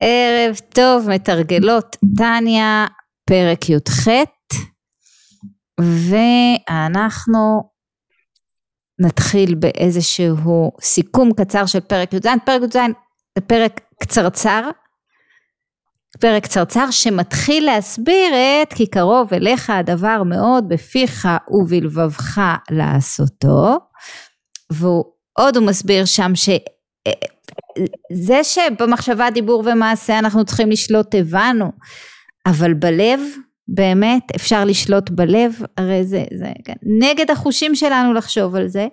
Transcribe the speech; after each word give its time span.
ערב 0.00 0.56
טוב, 0.74 1.10
מתרגלות 1.10 1.96
טניה, 2.16 2.86
פרק 3.24 3.70
י"ח, 3.70 4.08
ואנחנו 5.80 7.70
נתחיל 8.98 9.54
באיזשהו 9.54 10.72
סיכום 10.80 11.32
קצר 11.32 11.66
של 11.66 11.80
פרק 11.80 12.12
י"ז. 12.12 12.26
פרק 12.46 12.62
י"ז 12.62 12.76
זה 13.38 13.40
פרק 13.46 13.80
קצרצר, 14.02 14.70
פרק 16.20 16.42
קצרצר 16.42 16.90
שמתחיל 16.90 17.64
להסביר 17.64 18.34
את 18.62 18.72
כי 18.72 18.86
קרוב 18.86 19.34
אליך 19.34 19.70
הדבר 19.70 20.22
מאוד 20.22 20.68
בפיך 20.68 21.28
ובלבבך 21.50 22.40
לעשותו, 22.70 23.78
והוא 24.70 25.04
עוד 25.32 25.56
הוא 25.56 25.66
מסביר 25.66 26.04
שם 26.04 26.32
ש... 26.34 26.48
זה 28.12 28.44
שבמחשבה, 28.44 29.30
דיבור 29.30 29.62
ומעשה 29.66 30.18
אנחנו 30.18 30.44
צריכים 30.44 30.70
לשלוט 30.70 31.14
הבנו, 31.14 31.72
אבל 32.46 32.74
בלב 32.74 33.20
באמת 33.68 34.22
אפשר 34.36 34.64
לשלוט 34.64 35.10
בלב, 35.10 35.60
הרי 35.76 36.04
זה, 36.04 36.24
זה 36.38 36.52
כן, 36.64 36.74
נגד 37.00 37.30
החושים 37.30 37.74
שלנו 37.74 38.14
לחשוב 38.14 38.56
על 38.56 38.68
זה, 38.68 38.86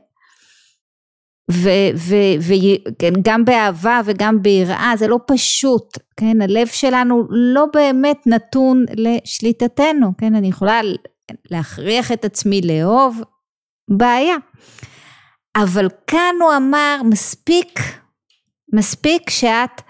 וגם 2.42 3.46
באהבה 3.46 4.02
וגם 4.06 4.42
ביראה 4.42 4.94
זה 4.98 5.08
לא 5.08 5.20
פשוט, 5.28 5.98
כן, 6.18 6.42
הלב 6.42 6.68
שלנו 6.68 7.24
לא 7.30 7.66
באמת 7.74 8.18
נתון 8.26 8.86
לשליטתנו, 8.98 10.12
כן, 10.18 10.36
אני 10.36 10.48
יכולה 10.48 10.82
להכריח 11.52 12.12
את 12.12 12.26
עצמי 12.26 12.62
לאהוב, 12.62 13.22
בעיה. 13.90 14.36
אבל 15.56 15.88
כאן 16.08 16.36
הוא 16.42 16.52
אמר 16.58 17.02
מספיק 17.10 17.80
מספיק 18.74 19.30
שאת, 19.30 19.82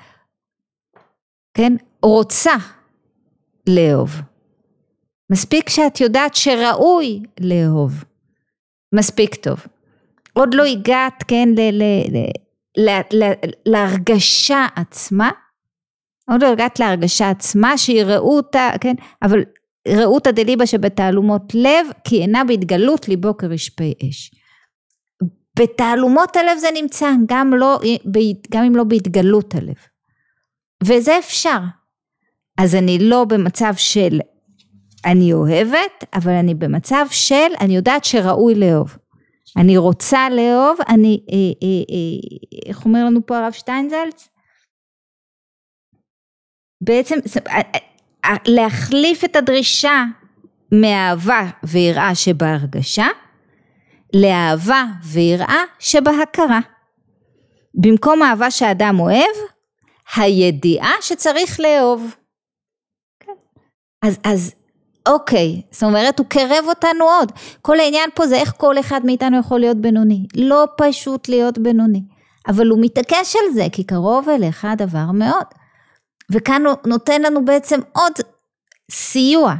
כן, 1.53 1.73
רוצה 2.03 2.53
לאהוב. 3.69 4.21
מספיק 5.31 5.69
שאת 5.69 6.01
יודעת 6.01 6.35
שראוי 6.35 7.23
לאהוב. 7.39 8.03
מספיק 8.95 9.35
טוב. 9.35 9.65
עוד 10.33 10.53
לא 10.53 10.63
הגעת, 10.63 11.23
כן, 11.27 11.49
ל, 11.57 11.59
ל, 11.59 11.83
ל, 12.77 12.89
ל, 13.13 13.31
להרגשה 13.65 14.67
עצמה, 14.75 15.31
עוד 16.31 16.43
לא 16.43 16.47
הגעת 16.47 16.79
להרגשה 16.79 17.29
עצמה 17.29 17.77
שיראו 17.77 18.37
אותה, 18.37 18.69
כן, 18.81 18.93
אבל 19.21 19.43
ראו 19.87 20.15
אותה 20.15 20.31
דליבה 20.31 20.65
שבתעלומות 20.65 21.55
לב, 21.55 21.87
כי 22.03 22.21
אינה 22.21 22.43
בהתגלות 22.43 23.07
ליבו 23.07 23.37
כרשפי 23.37 23.93
אש. 24.09 24.31
בתעלומות 25.59 26.35
הלב 26.35 26.57
זה 26.57 26.67
נמצא, 26.73 27.09
גם, 27.25 27.53
לא, 27.53 27.79
גם 28.51 28.63
אם 28.63 28.75
לא 28.75 28.83
בהתגלות 28.83 29.55
הלב. 29.55 29.75
וזה 30.83 31.19
אפשר. 31.19 31.59
אז 32.57 32.75
אני 32.75 32.97
לא 32.99 33.25
במצב 33.25 33.73
של 33.77 34.19
אני 35.05 35.33
אוהבת, 35.33 36.03
אבל 36.13 36.31
אני 36.31 36.55
במצב 36.55 37.05
של 37.11 37.53
אני 37.61 37.75
יודעת 37.75 38.05
שראוי 38.05 38.55
לאהוב. 38.55 38.97
אני 39.57 39.77
רוצה 39.77 40.29
לאהוב, 40.29 40.77
אני, 40.89 41.25
אה, 41.31 41.35
אה, 41.35 41.95
אה, 41.95 42.69
איך 42.69 42.85
אומר 42.85 43.05
לנו 43.05 43.25
פה 43.25 43.37
הרב 43.37 43.51
שטיינזלץ? 43.51 44.29
בעצם 46.81 47.15
אה, 47.47 47.61
אה, 48.25 48.35
להחליף 48.47 49.23
את 49.23 49.35
הדרישה 49.35 50.03
מאהבה 50.71 51.49
ויראה 51.63 52.15
שבהרגשה 52.15 53.07
לאהבה 54.13 54.83
ויראה 55.03 55.63
שבהכרה. 55.79 56.59
במקום 57.73 58.23
אהבה 58.23 58.51
שאדם 58.51 58.99
אוהב, 58.99 59.35
הידיעה 60.15 60.91
שצריך 61.01 61.59
לאהוב. 61.59 62.15
כן. 63.19 63.33
אז, 64.05 64.17
אז 64.23 64.53
אוקיי, 65.07 65.61
זאת 65.71 65.83
אומרת 65.83 66.19
הוא 66.19 66.27
קרב 66.29 66.65
אותנו 66.67 67.05
עוד. 67.05 67.31
כל 67.61 67.79
העניין 67.79 68.09
פה 68.15 68.27
זה 68.27 68.35
איך 68.35 68.53
כל 68.57 68.79
אחד 68.79 69.01
מאיתנו 69.05 69.39
יכול 69.39 69.59
להיות 69.59 69.77
בינוני. 69.77 70.25
לא 70.35 70.65
פשוט 70.77 71.29
להיות 71.29 71.57
בינוני. 71.57 72.01
אבל 72.47 72.67
הוא 72.67 72.79
מתעקש 72.81 73.35
על 73.35 73.53
זה, 73.53 73.65
כי 73.71 73.83
קרוב 73.83 74.29
אליך 74.29 74.65
הדבר 74.65 75.11
מאוד. 75.13 75.45
וכאן 76.31 76.65
הוא 76.65 76.75
נותן 76.85 77.21
לנו 77.21 77.45
בעצם 77.45 77.79
עוד 77.91 78.13
סיוע. 78.91 79.53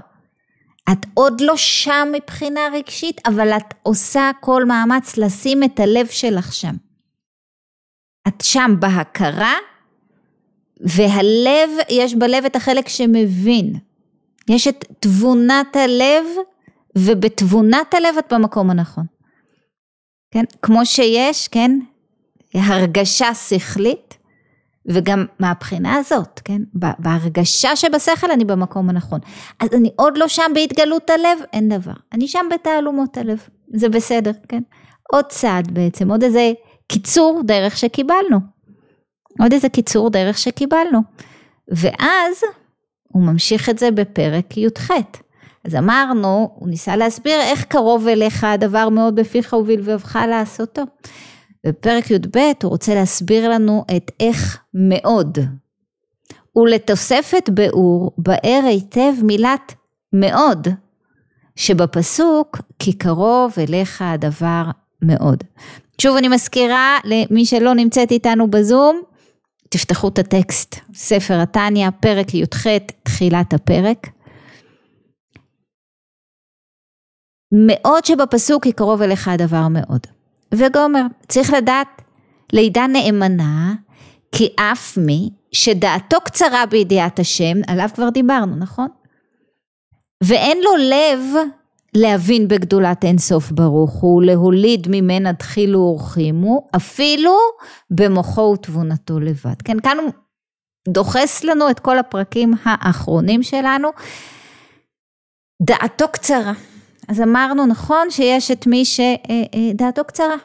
את 0.91 1.05
עוד 1.13 1.41
לא 1.41 1.57
שם 1.57 2.07
מבחינה 2.11 2.61
רגשית, 2.73 3.27
אבל 3.27 3.49
את 3.49 3.73
עושה 3.83 4.31
כל 4.39 4.65
מאמץ 4.65 5.17
לשים 5.17 5.63
את 5.63 5.79
הלב 5.79 6.07
שלך 6.07 6.53
שם. 6.53 6.75
את 8.27 8.41
שם 8.41 8.75
בהכרה, 8.79 9.53
והלב, 10.79 11.69
יש 11.89 12.15
בלב 12.15 12.45
את 12.45 12.55
החלק 12.55 12.87
שמבין. 12.87 13.73
יש 14.49 14.67
את 14.67 14.85
תבונת 14.99 15.75
הלב, 15.75 16.25
ובתבונת 16.97 17.93
הלב 17.93 18.17
את 18.19 18.33
במקום 18.33 18.69
הנכון. 18.69 19.05
כן? 20.31 20.43
כמו 20.61 20.85
שיש, 20.85 21.47
כן? 21.47 21.79
הרגשה 22.53 23.33
שכלית, 23.35 24.17
וגם 24.85 25.25
מהבחינה 25.39 25.95
הזאת, 25.95 26.41
כן, 26.45 26.61
בהרגשה 26.73 27.75
שבשכל 27.75 28.31
אני 28.31 28.45
במקום 28.45 28.89
הנכון. 28.89 29.19
אז 29.59 29.69
אני 29.73 29.91
עוד 29.95 30.17
לא 30.17 30.27
שם 30.27 30.51
בהתגלות 30.53 31.09
הלב, 31.09 31.39
אין 31.53 31.69
דבר. 31.69 31.93
אני 32.13 32.27
שם 32.27 32.45
בתעלומות 32.53 33.17
הלב, 33.17 33.47
זה 33.73 33.89
בסדר, 33.89 34.31
כן. 34.47 34.61
עוד 35.11 35.25
צעד 35.25 35.71
בעצם, 35.71 36.11
עוד 36.11 36.23
איזה 36.23 36.51
קיצור 36.87 37.41
דרך 37.45 37.77
שקיבלנו. 37.77 38.39
עוד 39.39 39.53
איזה 39.53 39.69
קיצור 39.69 40.09
דרך 40.09 40.37
שקיבלנו. 40.37 40.99
ואז 41.67 42.41
הוא 43.03 43.23
ממשיך 43.23 43.69
את 43.69 43.79
זה 43.79 43.91
בפרק 43.91 44.57
י"ח. 44.57 44.91
אז 45.65 45.75
אמרנו, 45.75 46.49
הוא 46.55 46.69
ניסה 46.69 46.95
להסביר 46.95 47.41
איך 47.41 47.63
קרוב 47.63 48.07
אליך 48.07 48.43
הדבר 48.43 48.89
מאוד 48.89 49.15
בפיך 49.15 49.53
ובלבבך 49.53 50.19
לעשותו. 50.29 50.81
בפרק 51.65 52.11
י"ב 52.11 52.37
הוא 52.63 52.71
רוצה 52.71 52.95
להסביר 52.95 53.49
לנו 53.49 53.85
את 53.97 54.11
איך 54.19 54.63
מאוד. 54.73 55.37
ולתוספת 56.55 57.49
באור, 57.49 58.11
באר 58.17 58.61
היטב 58.65 59.13
מילת 59.23 59.73
מאוד, 60.13 60.67
שבפסוק 61.55 62.61
כי 62.79 62.93
קרוב 62.93 63.53
אליך 63.57 64.01
הדבר 64.01 64.63
מאוד. 65.01 65.43
שוב 66.01 66.17
אני 66.17 66.27
מזכירה 66.27 66.97
למי 67.03 67.45
שלא 67.45 67.75
נמצאת 67.75 68.11
איתנו 68.11 68.51
בזום, 68.51 69.01
תפתחו 69.69 70.07
את 70.07 70.19
הטקסט, 70.19 70.75
ספר 70.93 71.39
התניא, 71.41 71.89
פרק 71.99 72.33
י"ח, 72.33 72.67
תחילת 73.03 73.53
הפרק. 73.53 74.07
מאוד 77.67 78.05
שבפסוק 78.05 78.63
כי 78.63 78.71
קרוב 78.71 79.01
אליך 79.01 79.27
הדבר 79.27 79.67
מאוד. 79.67 80.07
וגומר. 80.55 81.01
צריך 81.27 81.53
לדעת 81.53 82.01
לידה 82.53 82.87
נאמנה, 82.87 83.73
כי 84.31 84.49
אף 84.55 84.97
מי 84.97 85.29
שדעתו 85.51 86.17
קצרה 86.25 86.65
בידיעת 86.65 87.19
השם, 87.19 87.57
עליו 87.67 87.89
כבר 87.95 88.09
דיברנו, 88.09 88.55
נכון? 88.55 88.87
ואין 90.23 90.57
לו 90.63 90.71
לב 90.75 91.19
להבין 91.95 92.47
בגדולת 92.47 93.03
אינסוף 93.03 93.51
ברוך 93.51 93.93
הוא, 93.93 94.23
להוליד 94.23 94.87
ממנה 94.91 95.31
דחילו 95.31 95.79
ורחימו, 95.79 96.67
אפילו 96.75 97.37
במוחו 97.89 98.53
ותבונתו 98.53 99.19
לבד. 99.19 99.61
כן, 99.63 99.79
כאן 99.79 99.97
הוא 99.97 100.11
דוחס 100.87 101.43
לנו 101.43 101.69
את 101.69 101.79
כל 101.79 101.99
הפרקים 101.99 102.53
האחרונים 102.63 103.43
שלנו. 103.43 103.89
דעתו 105.61 106.07
קצרה. 106.11 106.53
אז 107.07 107.21
אמרנו 107.21 107.65
נכון 107.65 108.11
שיש 108.11 108.51
את 108.51 108.67
מי 108.67 108.83
שדעתו 108.85 110.03
קצרה. 110.03 110.35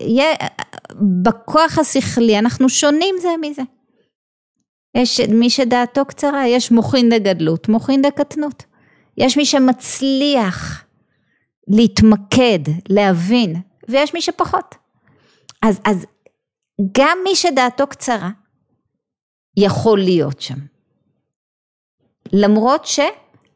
יהיה, 0.00 0.34
בכוח 1.22 1.78
השכלי 1.78 2.38
אנחנו 2.38 2.68
שונים 2.68 3.14
זה 3.22 3.28
מזה. 3.40 3.62
יש 4.96 5.20
מי 5.20 5.50
שדעתו 5.50 6.04
קצרה, 6.04 6.46
יש 6.46 6.70
מוחין 6.70 7.08
דגדלות, 7.10 7.68
מוחין 7.68 8.02
דקטנות. 8.02 8.64
יש 9.16 9.36
מי 9.36 9.44
שמצליח 9.44 10.84
להתמקד, 11.68 12.58
להבין, 12.88 13.56
ויש 13.88 14.14
מי 14.14 14.20
שפחות. 14.20 14.74
אז, 15.62 15.80
אז 15.84 16.06
גם 16.98 17.18
מי 17.24 17.36
שדעתו 17.36 17.86
קצרה 17.86 18.30
יכול 19.56 19.98
להיות 19.98 20.40
שם. 20.40 20.58
למרות 22.32 22.86
ש... 22.86 23.00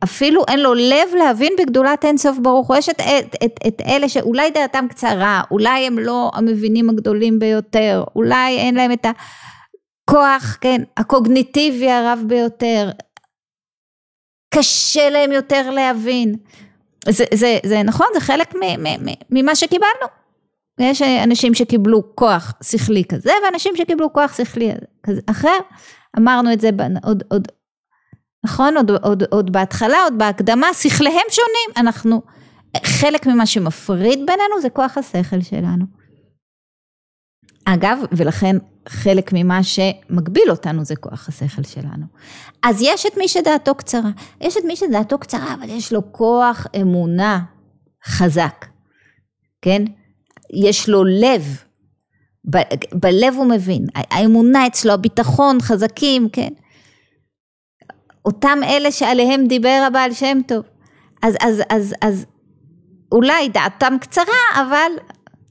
אפילו 0.04 0.42
אין 0.48 0.60
לו 0.60 0.74
לב 0.74 1.14
להבין 1.18 1.52
בגדולת 1.58 2.04
אין 2.04 2.18
סוף 2.18 2.38
ברוך 2.38 2.68
הוא. 2.68 2.76
יש 2.76 2.88
את, 2.88 3.00
את, 3.00 3.36
את, 3.44 3.52
את 3.66 3.82
אלה 3.86 4.08
שאולי 4.08 4.50
דעתם 4.50 4.86
קצרה, 4.88 5.42
אולי 5.50 5.86
הם 5.86 5.98
לא 5.98 6.30
המבינים 6.34 6.90
הגדולים 6.90 7.38
ביותר, 7.38 8.04
אולי 8.16 8.58
אין 8.58 8.74
להם 8.74 8.92
את 8.92 9.06
הכוח, 9.06 10.58
כן, 10.60 10.82
הקוגניטיבי 10.96 11.90
הרב 11.90 12.22
ביותר. 12.26 12.90
קשה 14.54 15.10
להם 15.10 15.32
יותר 15.32 15.70
להבין. 15.70 16.34
זה, 17.08 17.24
זה, 17.34 17.58
זה 17.66 17.82
נכון, 17.82 18.06
זה 18.14 18.20
חלק 18.20 18.54
ממה 19.30 19.54
שקיבלנו. 19.54 20.06
ויש 20.78 21.02
אנשים 21.02 21.54
שקיבלו 21.54 22.16
כוח 22.16 22.52
שכלי 22.62 23.04
כזה, 23.04 23.32
ואנשים 23.44 23.76
שקיבלו 23.76 24.12
כוח 24.12 24.36
שכלי 24.36 24.72
כזה 25.02 25.20
אחר. 25.30 25.58
אמרנו 26.18 26.52
את 26.52 26.60
זה 26.60 26.70
עוד, 27.04 27.22
עוד, 27.30 27.48
נכון? 28.44 28.76
עוד, 28.76 28.90
עוד, 28.90 29.22
עוד 29.30 29.52
בהתחלה, 29.52 29.96
עוד 30.04 30.18
בהקדמה, 30.18 30.74
שכליהם 30.74 31.26
שונים. 31.30 31.76
אנחנו, 31.76 32.22
חלק 32.84 33.26
ממה 33.26 33.46
שמפריד 33.46 34.18
בינינו 34.18 34.60
זה 34.62 34.70
כוח 34.70 34.98
השכל 34.98 35.40
שלנו. 35.40 35.84
אגב, 37.64 37.98
ולכן 38.12 38.56
חלק 38.88 39.30
ממה 39.34 39.60
שמגביל 39.62 40.50
אותנו 40.50 40.84
זה 40.84 40.96
כוח 40.96 41.28
השכל 41.28 41.62
שלנו. 41.62 42.06
אז 42.62 42.78
יש 42.82 43.06
את 43.06 43.16
מי 43.16 43.28
שדעתו 43.28 43.74
קצרה, 43.74 44.10
יש 44.40 44.56
את 44.56 44.64
מי 44.64 44.76
שדעתו 44.76 45.18
קצרה, 45.18 45.54
אבל 45.54 45.68
יש 45.68 45.92
לו 45.92 46.12
כוח 46.12 46.66
אמונה 46.80 47.40
חזק, 48.06 48.66
כן? 49.62 49.84
יש 50.52 50.88
לו 50.88 51.04
לב, 51.04 51.62
ב- 52.50 52.74
בלב 52.94 53.34
הוא 53.36 53.46
מבין, 53.46 53.86
האמונה 53.94 54.66
אצלו, 54.66 54.92
הביטחון 54.92 55.60
חזקים, 55.60 56.28
כן? 56.32 56.52
אותם 58.24 58.58
אלה 58.64 58.92
שעליהם 58.92 59.46
דיבר 59.46 59.84
הבעל 59.86 60.12
שם 60.12 60.38
טוב. 60.46 60.62
אז, 61.22 61.36
אז, 61.40 61.62
אז, 61.68 61.94
אז 62.00 62.26
אולי 63.12 63.48
דעתם 63.48 63.94
קצרה, 64.00 64.62
אבל 64.62 64.92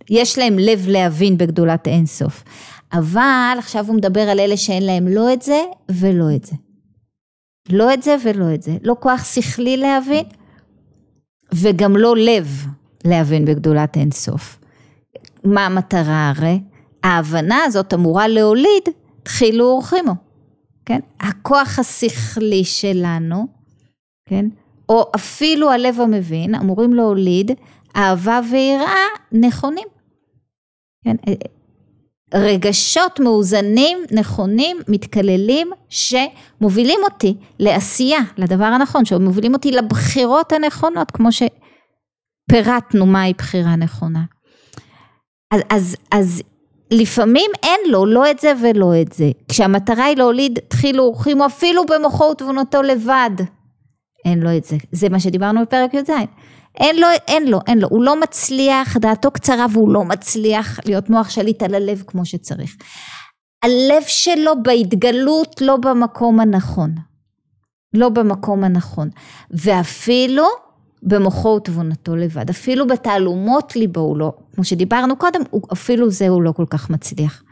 יש 0.10 0.38
להם 0.38 0.60
לב 0.60 0.86
להבין 0.88 1.38
בגדולת 1.38 1.88
אינסוף. 1.88 2.44
אבל 2.94 3.56
עכשיו 3.58 3.88
הוא 3.88 3.96
מדבר 3.96 4.22
על 4.22 4.40
אלה 4.40 4.58
שאין 4.58 4.86
להם 4.86 5.08
לא 5.08 5.34
את 5.34 5.42
זה 5.42 5.62
ולא 5.90 6.26
את 6.36 6.46
זה. 6.46 6.56
לא 7.70 7.94
את 7.94 8.04
זה 8.04 8.16
ולא 8.24 8.54
את 8.54 8.62
זה. 8.62 8.72
לא 8.84 8.96
כוח 9.00 9.24
שכלי 9.24 9.78
להבין, 9.78 10.26
וגם 11.54 11.98
לא 11.98 12.16
לב 12.18 12.66
להבין 13.06 13.46
בגדולת 13.46 13.98
אינסוף. 13.98 14.60
מה 15.44 15.66
המטרה 15.66 16.30
הרי? 16.30 16.60
ההבנה 17.04 17.64
הזאת 17.64 17.94
אמורה 17.94 18.28
להוליד 18.28 18.84
תחילו 19.24 19.66
ורחימו, 19.66 20.16
כן? 20.92 21.00
הכוח 21.20 21.80
השכלי 21.80 22.64
שלנו, 22.64 23.48
כן? 24.30 24.46
או 24.90 25.12
אפילו 25.16 25.72
הלב 25.72 26.00
המבין, 26.00 26.56
אמורים 26.56 26.94
להוליד 26.94 27.52
אהבה 27.96 28.40
ויראה 28.52 29.06
נכונים. 29.32 29.88
כן? 31.06 31.16
רגשות 32.34 33.20
מאוזנים, 33.20 33.98
נכונים, 34.12 34.78
מתקללים, 34.88 35.72
שמובילים 35.90 37.00
אותי 37.04 37.36
לעשייה, 37.60 38.20
לדבר 38.38 38.66
הנכון, 38.66 39.06
שמובילים 39.06 39.54
אותי 39.54 39.72
לבחירות 39.72 40.52
הנכונות, 40.52 41.12
כמו 41.12 41.30
שפירטנו 41.32 43.06
מהי 43.06 43.34
בחירה 43.34 43.76
נכונה. 43.76 44.24
אז, 45.54 45.62
אז, 45.70 45.96
אז 46.12 46.42
לפעמים 46.92 47.52
אין 47.64 47.80
לו 47.88 48.06
לא 48.06 48.32
את 48.32 48.40
זה 48.40 48.54
ולא 48.62 49.02
את 49.02 49.14
זה. 49.14 49.32
כשהמטרה 49.50 50.06
היא 50.06 50.18
להוליד 50.18 50.60
תחילו 50.68 51.04
ורחימו 51.04 51.46
אפילו 51.46 51.86
במוחו 51.86 52.24
ותבונתו 52.24 52.82
לבד. 52.82 53.32
אין 54.26 54.40
לו 54.40 54.58
את 54.58 54.64
זה. 54.64 54.78
זה 54.92 55.10
מה 55.10 55.20
שדיברנו 55.20 55.62
בפרק 55.62 55.94
י"ז. 55.94 56.10
אין 56.80 57.00
לו, 57.00 57.08
אין 57.28 57.48
לו, 57.48 57.60
אין 57.68 57.80
לו, 57.80 57.88
הוא 57.92 58.04
לא 58.04 58.20
מצליח, 58.20 58.98
דעתו 58.98 59.32
קצרה 59.32 59.66
והוא 59.72 59.94
לא 59.94 60.04
מצליח 60.04 60.80
להיות 60.86 61.10
מוח 61.10 61.30
שליט 61.30 61.64
על 61.64 61.76
הלב 61.76 62.04
כמו 62.08 62.26
שצריך. 62.26 62.76
הלב 63.64 64.04
שלו 64.08 64.64
בהתגלות 64.64 65.62
לא 65.62 65.78
במקום 65.78 66.40
הנכון. 66.40 66.96
לא 67.94 68.10
במקום 68.10 68.64
הנכון. 68.64 69.10
ואפילו 69.52 70.46
במוחו 71.04 71.50
ותבונתו 71.50 72.16
לבד. 72.16 72.50
אפילו 72.50 72.88
בתעלומות 72.88 73.76
ליבו 73.76 74.00
הוא 74.00 74.18
לא, 74.18 74.34
כמו 74.56 74.64
שדיברנו 74.64 75.16
קודם, 75.16 75.42
הוא, 75.50 75.62
אפילו 75.74 76.10
זה 76.10 76.30
הוא 76.30 76.44
לא 76.44 76.52
כל 76.52 76.66
כך 76.70 76.90
מצליח. 76.90 77.44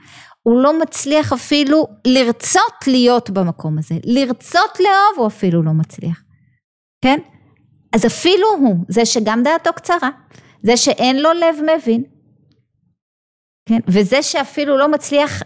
הוא 0.44 0.62
לא 0.62 0.81
מצליח 0.81 1.34
אפילו 1.34 1.88
לרצות 2.07 2.88
להיות 2.88 3.30
במקום 3.30 3.78
הזה. 3.78 3.96
לרצות 4.06 4.80
לאהוב 4.80 5.18
הוא 5.18 5.28
אפילו 5.28 5.63
לא 5.63 5.72
מצליח. 5.72 6.24
כן? 7.01 7.19
אז 7.94 8.06
אפילו 8.06 8.48
הוא, 8.60 8.75
זה 8.88 9.06
שגם 9.06 9.44
דעתו 9.44 9.74
קצרה, 9.74 10.10
זה 10.63 10.78
שאין 10.78 11.22
לו 11.22 11.30
לב 11.34 11.56
מבין, 11.75 12.04
כן? 13.69 13.80
וזה 13.88 14.24
שאפילו 14.24 14.78
לא 14.78 14.92
מצליח 14.92 15.44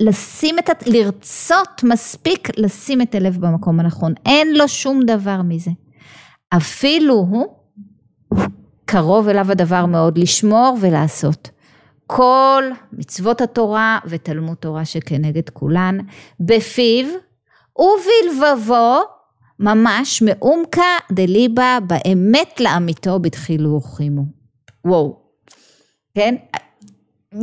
לשים 0.00 0.58
את, 0.58 0.86
לרצות 0.86 1.82
מספיק 1.84 2.48
לשים 2.56 3.02
את 3.02 3.14
הלב 3.14 3.38
במקום 3.40 3.80
הנכון, 3.80 4.14
אין 4.26 4.54
לו 4.54 4.68
שום 4.68 5.00
דבר 5.06 5.42
מזה. 5.42 5.70
אפילו 6.56 7.14
הוא, 7.14 7.46
קרוב 8.84 9.28
אליו 9.28 9.50
הדבר 9.50 9.86
מאוד 9.86 10.18
לשמור 10.18 10.76
ולעשות. 10.80 11.50
כל 12.06 12.64
מצוות 12.92 13.40
התורה 13.40 13.98
ותלמוד 14.06 14.56
תורה 14.56 14.84
שכנגד 14.84 15.48
כולן, 15.48 15.98
בפיו 16.40 17.06
ובלבבו 17.78 18.98
ממש 19.58 20.22
מעומקא 20.22 20.82
דליבה 21.12 21.78
באמת 21.86 22.60
לאמיתו 22.60 23.18
בתחילו 23.18 23.70
ורחימו. 23.70 24.22
וואו, 24.84 25.16
כן? 26.14 26.34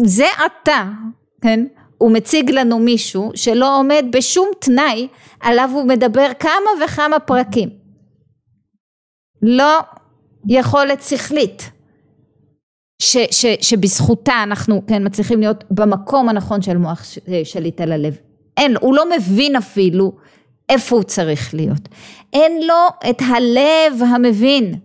זה 0.03 0.25
אתה, 0.45 0.89
כן? 1.41 1.65
הוא 1.97 2.11
מציג 2.11 2.51
לנו 2.51 2.79
מישהו 2.79 3.31
שלא 3.35 3.79
עומד 3.79 4.05
בשום 4.11 4.47
תנאי 4.59 5.07
עליו 5.39 5.69
הוא 5.73 5.87
מדבר 5.87 6.27
כמה 6.39 6.85
וכמה 6.85 7.19
פרקים. 7.19 7.84
לא 9.41 9.79
יכולת 10.47 11.01
שכלית. 11.01 11.71
ש, 13.01 13.17
ש, 13.31 13.45
שבזכותה 13.61 14.43
אנחנו 14.43 14.81
כן 14.87 15.05
מצליחים 15.05 15.39
להיות 15.39 15.63
במקום 15.71 16.29
הנכון 16.29 16.61
של 16.61 16.77
מוח 16.77 17.03
שליט 17.43 17.81
על 17.81 17.91
הלב. 17.91 18.17
אין, 18.57 18.75
הוא 18.81 18.95
לא 18.95 19.03
מבין 19.17 19.55
אפילו 19.55 20.11
איפה 20.69 20.95
הוא 20.95 21.03
צריך 21.03 21.53
להיות. 21.53 21.89
אין 22.33 22.67
לו 22.67 23.09
את 23.09 23.21
הלב 23.21 24.01
המבין. 24.13 24.75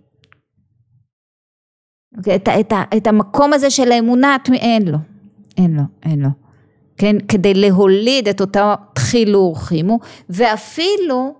את, 2.21 2.49
את, 2.61 2.73
את 2.97 3.07
המקום 3.07 3.53
הזה 3.53 3.71
של 3.71 3.93
האמונה, 3.93 4.37
אין 4.53 4.89
לו, 4.89 4.99
אין 5.57 5.77
לו, 5.77 5.83
אין 6.03 6.21
לו. 6.21 6.29
כן, 6.97 7.17
כדי 7.29 7.55
להוליד 7.55 8.29
את 8.29 8.41
אותו 8.41 8.73
תחילו 8.95 9.41
ורחימו, 9.41 9.99
ואפילו 10.31 11.35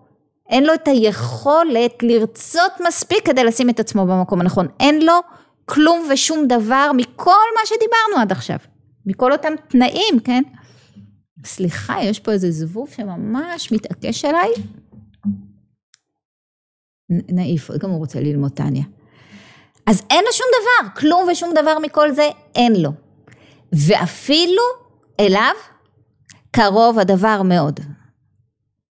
אין 0.51 0.65
לו 0.65 0.75
את 0.75 0.89
היכולת 0.89 2.03
לרצות 2.03 2.73
מספיק 2.89 3.27
כדי 3.27 3.45
לשים 3.45 3.71
את 3.71 3.81
עצמו 3.81 4.07
במקום 4.07 4.41
הנכון. 4.41 4.69
אין 4.81 5.03
לו 5.03 5.21
כלום 5.65 6.09
ושום 6.13 6.47
דבר 6.47 6.91
מכל 6.97 7.31
מה 7.31 7.61
שדיברנו 7.67 8.23
עד 8.23 8.33
עכשיו. 8.33 8.57
מכל 9.07 9.33
אותם 9.33 9.53
תנאים, 9.69 10.21
כן? 10.25 10.43
סליחה, 11.45 11.97
יש 12.03 12.21
פה 12.21 12.33
איזה 12.33 12.51
זבוב 12.51 12.91
שממש 12.91 13.73
מתעקש 13.73 14.25
עליי. 14.25 14.49
נעיף, 17.11 17.71
גם 17.71 17.91
הוא 17.91 17.99
רוצה 17.99 18.21
ללמוד 18.21 18.53
טניה. 18.53 18.85
אז 19.87 20.03
אין 20.11 20.25
לו 20.25 20.33
שום 20.33 20.47
דבר, 20.61 21.01
כלום 21.01 21.29
ושום 21.33 21.51
דבר 21.55 21.79
מכל 21.79 22.13
זה 22.13 22.29
אין 22.55 22.77
לו. 22.77 22.91
ואפילו 23.73 24.63
אליו 25.21 25.55
קרוב 26.51 26.99
הדבר 26.99 27.43
מאוד. 27.43 27.81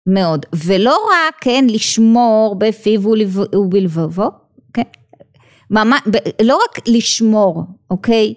מאוד. 0.08 0.46
ולא 0.54 0.96
רק, 1.12 1.34
כן, 1.40 1.66
לשמור 1.68 2.56
בפיו 2.58 3.00
ובלבבו, 3.54 4.28
כן? 4.74 4.82
ממש, 5.70 6.00
לא 6.42 6.56
רק 6.56 6.88
לשמור, 6.88 7.62
אוקיי? 7.90 8.34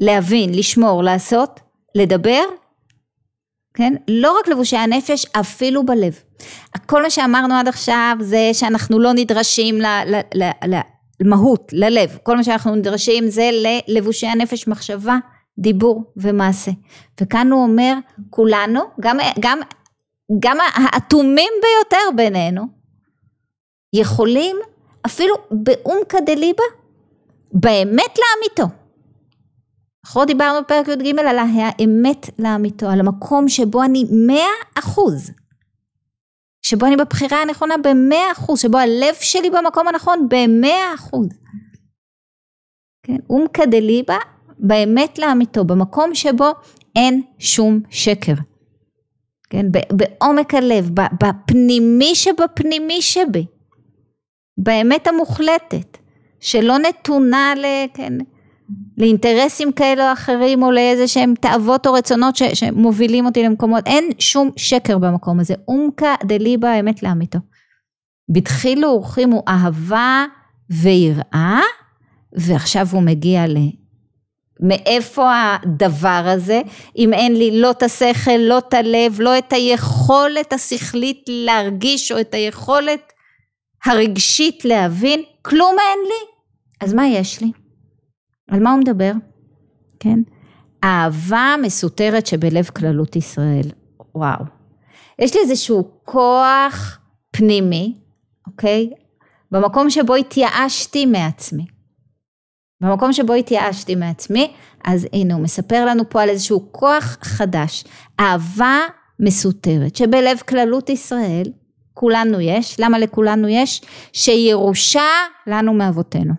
להבין, 0.00 0.54
לשמור, 0.54 1.02
לעשות, 1.02 1.60
לדבר, 1.94 2.42
כן? 3.74 3.94
לא 4.08 4.38
רק 4.38 4.48
לבושי 4.48 4.76
הנפש, 4.76 5.26
אפילו 5.40 5.86
בלב. 5.86 6.18
כל 6.86 7.02
מה 7.02 7.10
שאמרנו 7.10 7.54
עד 7.54 7.68
עכשיו 7.68 8.16
זה 8.20 8.50
שאנחנו 8.52 8.98
לא 8.98 9.12
נדרשים 9.12 9.78
למהות, 11.20 11.70
ללב. 11.72 12.18
כל 12.22 12.36
מה 12.36 12.44
שאנחנו 12.44 12.74
נדרשים 12.74 13.28
זה 13.30 13.50
ללבושי 13.88 14.26
הנפש, 14.26 14.68
מחשבה, 14.68 15.16
דיבור 15.58 16.12
ומעשה. 16.16 16.70
וכאן 17.20 17.52
הוא 17.52 17.62
אומר, 17.62 17.94
כולנו, 18.30 18.80
גם, 19.00 19.16
גם, 19.40 19.58
גם 20.40 20.56
האטומים 20.74 21.52
ביותר 21.62 22.16
בינינו, 22.16 22.62
יכולים 23.92 24.56
אפילו 25.06 25.34
באומקא 25.50 26.20
דליבה, 26.20 26.64
באמת 27.52 28.18
לאמיתו. 28.18 28.74
אנחנו 30.04 30.24
דיברנו 30.24 30.62
בפרק 30.62 30.88
י"ג 30.88 31.18
על 31.18 31.38
האמת 31.38 32.30
לאמיתו, 32.38 32.90
על 32.90 33.00
המקום 33.00 33.48
שבו 33.48 33.82
אני 33.82 34.04
מאה 34.26 34.78
אחוז, 34.78 35.30
שבו 36.62 36.86
אני 36.86 36.96
בבחירה 36.96 37.42
הנכונה 37.42 37.74
במאה 37.84 38.32
אחוז, 38.32 38.60
שבו 38.60 38.78
הלב 38.78 39.14
שלי 39.20 39.50
במקום 39.50 39.88
הנכון 39.88 40.28
במאה 40.30 40.94
אחוז. 40.94 41.28
כן, 43.06 43.16
אומקא 43.30 43.64
דליבה, 43.64 44.18
באמת 44.58 45.18
לאמיתו, 45.18 45.64
במקום 45.64 46.14
שבו 46.14 46.50
אין 46.96 47.22
שום 47.38 47.80
שקר. 47.90 48.34
כן, 49.50 49.66
בעומק 49.92 50.54
הלב, 50.54 50.90
בפנימי 50.94 52.14
שבפנימי 52.14 53.02
שבי, 53.02 53.46
באמת 54.58 55.06
המוחלטת, 55.06 55.98
שלא 56.40 56.78
נתונה 56.78 57.54
ל... 57.56 57.64
כן, 57.94 58.12
לאינטרסים 58.98 59.72
כאלה 59.72 60.08
או 60.08 60.12
אחרים 60.12 60.62
או 60.62 60.70
לאיזה 60.70 61.08
שהם 61.08 61.34
תאוות 61.40 61.86
או 61.86 61.92
רצונות 61.92 62.36
ש, 62.36 62.42
שמובילים 62.42 63.26
אותי 63.26 63.42
למקומות, 63.42 63.86
אין 63.86 64.10
שום 64.18 64.50
שקר 64.56 64.98
במקום 64.98 65.40
הזה, 65.40 65.54
אומקה 65.68 66.14
דליבה 66.24 66.80
אמת 66.80 67.02
לאמיתו. 67.02 67.38
בדחילו 68.28 68.88
ורחימו 68.88 69.42
אהבה 69.48 70.24
ויראה, 70.70 71.60
ועכשיו 72.32 72.86
הוא 72.92 73.02
מגיע 73.02 73.46
ל... 73.46 73.56
מאיפה 74.60 75.30
הדבר 75.32 76.22
הזה, 76.24 76.60
אם 76.96 77.12
אין 77.12 77.36
לי 77.36 77.60
לא 77.60 77.70
את 77.70 77.82
השכל, 77.82 78.36
לא 78.36 78.58
את 78.58 78.74
הלב, 78.74 79.20
לא 79.20 79.38
את 79.38 79.52
היכולת 79.52 80.52
השכלית 80.52 81.24
להרגיש, 81.28 82.12
או 82.12 82.20
את 82.20 82.34
היכולת 82.34 83.12
הרגשית 83.84 84.64
להבין, 84.64 85.22
כלום 85.42 85.76
אין 85.78 85.98
לי. 86.08 86.38
אז 86.80 86.94
מה 86.94 87.06
יש 87.06 87.40
לי? 87.40 87.52
על 88.50 88.60
מה 88.60 88.72
הוא 88.72 88.80
מדבר? 88.80 89.12
כן? 90.00 90.20
אהבה 90.84 91.54
מסותרת 91.62 92.26
שבלב 92.26 92.64
כללות 92.64 93.16
ישראל. 93.16 93.70
וואו. 94.14 94.44
יש 95.18 95.34
לי 95.34 95.40
איזשהו 95.40 95.90
כוח 96.04 96.98
פנימי, 97.30 97.94
אוקיי? 98.46 98.90
במקום 99.50 99.90
שבו 99.90 100.14
התייאשתי 100.14 101.06
מעצמי. 101.06 101.77
במקום 102.80 103.12
שבו 103.12 103.34
התייאשתי 103.34 103.94
מעצמי, 103.94 104.52
אז 104.84 105.06
הנה 105.12 105.34
הוא 105.34 105.42
מספר 105.42 105.84
לנו 105.86 106.10
פה 106.10 106.22
על 106.22 106.28
איזשהו 106.28 106.68
כוח 106.72 107.18
חדש, 107.22 107.84
אהבה 108.20 108.78
מסותרת, 109.20 109.96
שבלב 109.96 110.38
כללות 110.48 110.88
ישראל, 110.88 111.52
כולנו 111.94 112.40
יש, 112.40 112.80
למה 112.80 112.98
לכולנו 112.98 113.48
יש? 113.48 113.82
שירושה 114.12 115.08
לנו 115.46 115.72
מאבותינו. 115.72 116.34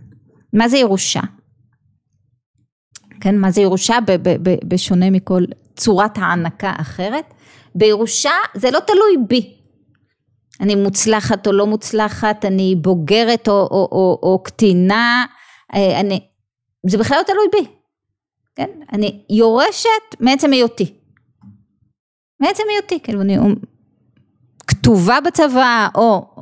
מה 0.53 0.67
זה 0.67 0.77
ירושה? 0.77 1.21
כן, 3.21 3.37
מה 3.37 3.51
זה 3.51 3.61
ירושה 3.61 3.97
בשונה 4.67 5.09
מכל 5.09 5.43
צורת 5.75 6.17
הענקה 6.17 6.73
אחרת? 6.77 7.33
בירושה 7.75 8.31
זה 8.55 8.71
לא 8.71 8.79
תלוי 8.79 9.25
בי. 9.27 9.55
אני 10.61 10.75
מוצלחת 10.75 11.47
או 11.47 11.51
לא 11.51 11.67
מוצלחת, 11.67 12.45
אני 12.45 12.75
בוגרת 12.75 13.47
או, 13.47 13.53
או, 13.53 13.89
או, 13.91 14.19
או 14.23 14.43
קטינה, 14.43 15.25
אה, 15.75 15.99
אני, 15.99 16.19
זה 16.85 16.97
בכלל 16.97 17.17
לא 17.17 17.23
תלוי 17.23 17.47
בי, 17.51 17.71
כן? 18.55 18.69
אני 18.93 19.25
יורשת 19.29 20.15
מעצם 20.19 20.53
היותי. 20.53 20.93
מעצם 22.39 22.63
היותי, 22.69 22.99
כאילו 22.99 23.21
אני 23.21 23.37
כתובה 24.67 25.21
בצבא 25.21 25.87
או 25.95 26.35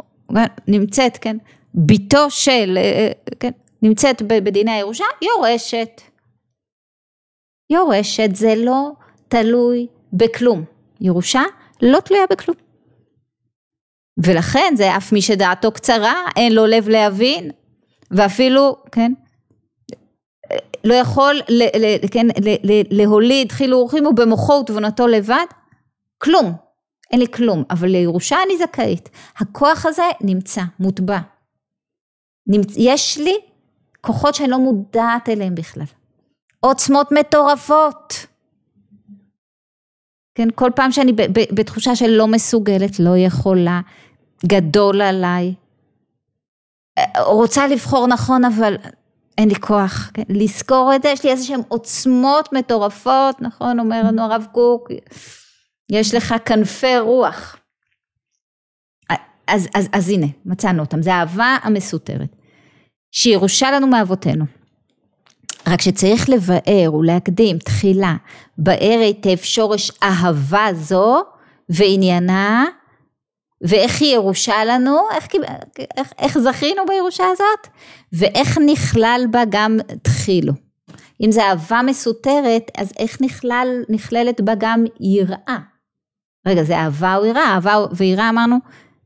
נמצאת, 0.68 1.18
כן? 1.18 1.38
בתו 1.76 2.30
של, 2.30 2.78
אה, 2.78 3.12
כן? 3.40 3.52
נמצאת 3.82 4.22
בדיני 4.22 4.72
הירושה, 4.72 5.06
יורשת. 5.22 6.02
יורשת 7.70 8.36
זה 8.36 8.54
לא 8.56 8.92
תלוי 9.28 9.88
בכלום. 10.14 10.64
ירושה 11.02 11.42
לא 11.82 12.00
תלויה 12.00 12.24
בכלום. 12.30 12.58
ולכן 14.24 14.74
זה 14.76 14.98
אף 14.98 15.14
מי 15.14 15.22
שדעתו 15.22 15.72
קצרה, 15.72 16.14
אין 16.36 16.54
לו 16.54 16.66
לב 16.66 16.90
להבין, 16.90 17.52
ואפילו, 18.12 18.76
כן, 18.92 19.14
לא 20.88 20.94
יכול 20.94 21.36
ל, 21.50 21.64
ל, 21.64 22.08
כן, 22.12 22.28
ל, 22.28 22.50
ל, 22.64 22.82
להוליד 22.92 23.52
חילו 23.52 23.78
ורחימו 23.78 24.10
ובמוחו 24.10 24.54
ותבונתו 24.54 25.08
לבד, 25.08 25.46
כלום, 26.18 26.54
אין 27.12 27.20
לי 27.20 27.28
כלום, 27.32 27.64
אבל 27.70 27.88
לירושה 27.88 28.38
אני 28.46 28.58
זכאית. 28.58 29.10
הכוח 29.38 29.86
הזה 29.86 30.04
נמצא, 30.22 30.62
מוטבע. 30.80 31.20
נמצ... 32.48 32.74
יש 32.78 33.18
לי 33.18 33.36
כוחות 34.02 34.36
שאני 34.36 34.50
לא 34.50 34.60
מודעת 34.60 35.30
אליהם 35.30 35.56
בכלל. 35.56 35.84
עוצמות 36.60 37.12
מטורפות. 37.12 38.26
כן, 40.36 40.48
כל 40.56 40.72
פעם 40.76 40.92
שאני 40.92 41.12
בתחושה 41.34 41.96
של 41.96 42.10
לא 42.10 42.28
מסוגלת, 42.28 43.00
לא 43.00 43.18
יכולה, 43.18 43.82
גדול 44.46 45.02
עליי, 45.02 45.54
רוצה 47.26 47.68
לבחור 47.68 48.08
נכון 48.08 48.46
אבל 48.46 48.76
אין 49.38 49.50
לי 49.50 49.56
כוח, 49.56 50.12
כן? 50.14 50.24
לזכור 50.30 50.92
את 50.96 51.04
זה, 51.04 51.10
יש 51.10 51.24
לי 51.24 51.32
איזה 51.32 51.44
שהן 51.44 51.62
עוצמות 51.68 52.54
מטורפות, 52.54 53.42
נכון, 53.42 53.80
אומר 53.80 54.04
לנו 54.04 54.22
הרב 54.22 54.46
קוק, 54.52 54.90
יש 55.92 56.14
לך 56.14 56.36
כנפי 56.46 57.00
רוח. 57.00 57.58
אז, 59.48 59.68
אז, 59.76 59.90
אז 59.94 60.10
הנה, 60.10 60.28
מצאנו 60.46 60.84
אותם, 60.84 61.02
זה 61.02 61.14
האהבה 61.14 61.58
המסותרת, 61.64 62.36
שירושה 63.12 63.72
לנו 63.72 63.88
מאבותינו. 63.88 64.46
רק 65.68 65.82
שצריך 65.82 66.30
לבאר 66.30 66.94
ולהקדים 66.94 67.58
תחילה, 67.58 68.16
באר 68.58 69.00
היטב 69.02 69.38
שורש 69.44 69.92
אהבה 70.04 70.68
זו 70.74 71.24
ועניינה 71.70 72.66
ואיך 73.62 74.02
היא 74.02 74.14
ירושה 74.14 74.66
לנו, 74.66 74.98
איך, 75.12 75.28
איך, 75.98 76.14
איך 76.20 76.38
זכינו 76.38 76.82
בירושה 76.88 77.24
הזאת 77.32 77.68
ואיך 78.14 78.58
נכלל 78.66 79.26
בה 79.32 79.44
גם 79.50 79.78
תחילו. 80.02 80.54
אם 81.22 81.32
זה 81.32 81.44
אהבה 81.44 81.82
מסותרת 81.86 82.72
אז 82.78 82.94
איך 83.00 83.22
נכלל, 83.22 83.84
נכללת 83.90 84.42
בה 84.42 84.54
גם 84.58 84.86
יראה. 85.00 85.58
רגע 86.48 86.64
זה 86.64 86.78
אהבה 86.78 87.16
או 87.16 87.26
יראה, 87.26 87.54
אהבה 87.54 87.86
ויראה 87.96 88.30
אמרנו 88.30 88.58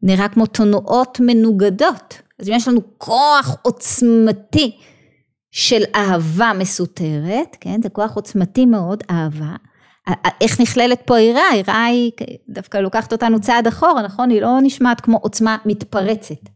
נראה 0.03 0.29
כמו 0.29 0.45
תנועות 0.45 1.17
מנוגדות. 1.19 2.21
אז 2.39 2.49
אם 2.49 2.53
יש 2.53 2.67
לנו 2.67 2.81
כוח 2.97 3.57
עוצמתי 3.61 4.77
של 5.51 5.83
אהבה 5.95 6.51
מסותרת, 6.57 7.57
כן, 7.59 7.81
זה 7.83 7.89
כוח 7.89 8.15
עוצמתי 8.15 8.65
מאוד, 8.65 9.03
אהבה, 9.11 9.55
איך 10.41 10.61
נכללת 10.61 11.01
פה 11.05 11.17
היראה? 11.17 11.49
היראה 11.51 11.85
היא 11.85 12.11
דווקא 12.49 12.77
לוקחת 12.77 13.11
אותנו 13.11 13.41
צעד 13.41 13.67
אחורה, 13.67 14.01
נכון? 14.01 14.29
היא 14.29 14.41
לא 14.41 14.57
נשמעת 14.61 15.01
כמו 15.01 15.17
עוצמה 15.17 15.57
מתפרצת. 15.65 16.49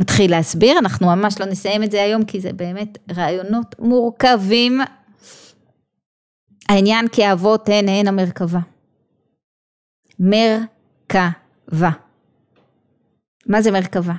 מתחיל 0.00 0.30
להסביר, 0.30 0.78
אנחנו 0.78 1.06
ממש 1.06 1.40
לא 1.40 1.46
נסיים 1.46 1.82
את 1.82 1.90
זה 1.90 2.02
היום 2.02 2.24
כי 2.24 2.40
זה 2.40 2.52
באמת 2.52 2.98
רעיונות 3.16 3.74
מורכבים. 3.78 4.80
העניין 6.68 7.08
כי 7.08 7.24
האבות 7.24 7.68
הן 7.68 7.88
הן 7.88 8.08
המרכבה. 8.08 8.58
מרכבה. 10.18 11.90
מה 13.46 13.62
זה 13.62 13.70
מרכבה? 13.70 14.14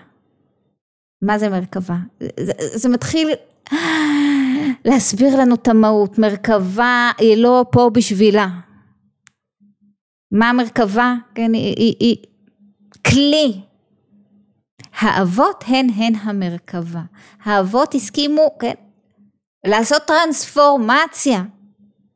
מה 1.22 1.39
זה 1.39 1.50
מרכבה? 1.50 1.96
זה, 2.20 2.53
זה 2.58 2.89
מתחיל 2.89 3.30
להסביר 4.86 5.40
לנו 5.40 5.56
את 5.56 5.68
המהות, 5.68 6.20
מרכבה 6.20 7.12
היא 7.18 7.38
לא 7.38 7.66
פה 7.72 7.90
בשבילה. 7.94 8.48
מה 10.32 10.50
המרכבה? 10.50 11.16
כן, 11.36 11.54
היא, 11.54 11.75
היא, 11.78 11.96
היא 12.00 12.18
כלי. 13.08 13.62
האבות 15.00 15.63
הן 15.68 15.88
הן 15.90 16.16
המרכבה. 16.16 17.01
האבות 17.44 17.96
הסכימו, 17.96 18.58
כן, 18.60 18.74
לעשות 19.68 20.01
טרנספורמציה 20.08 21.44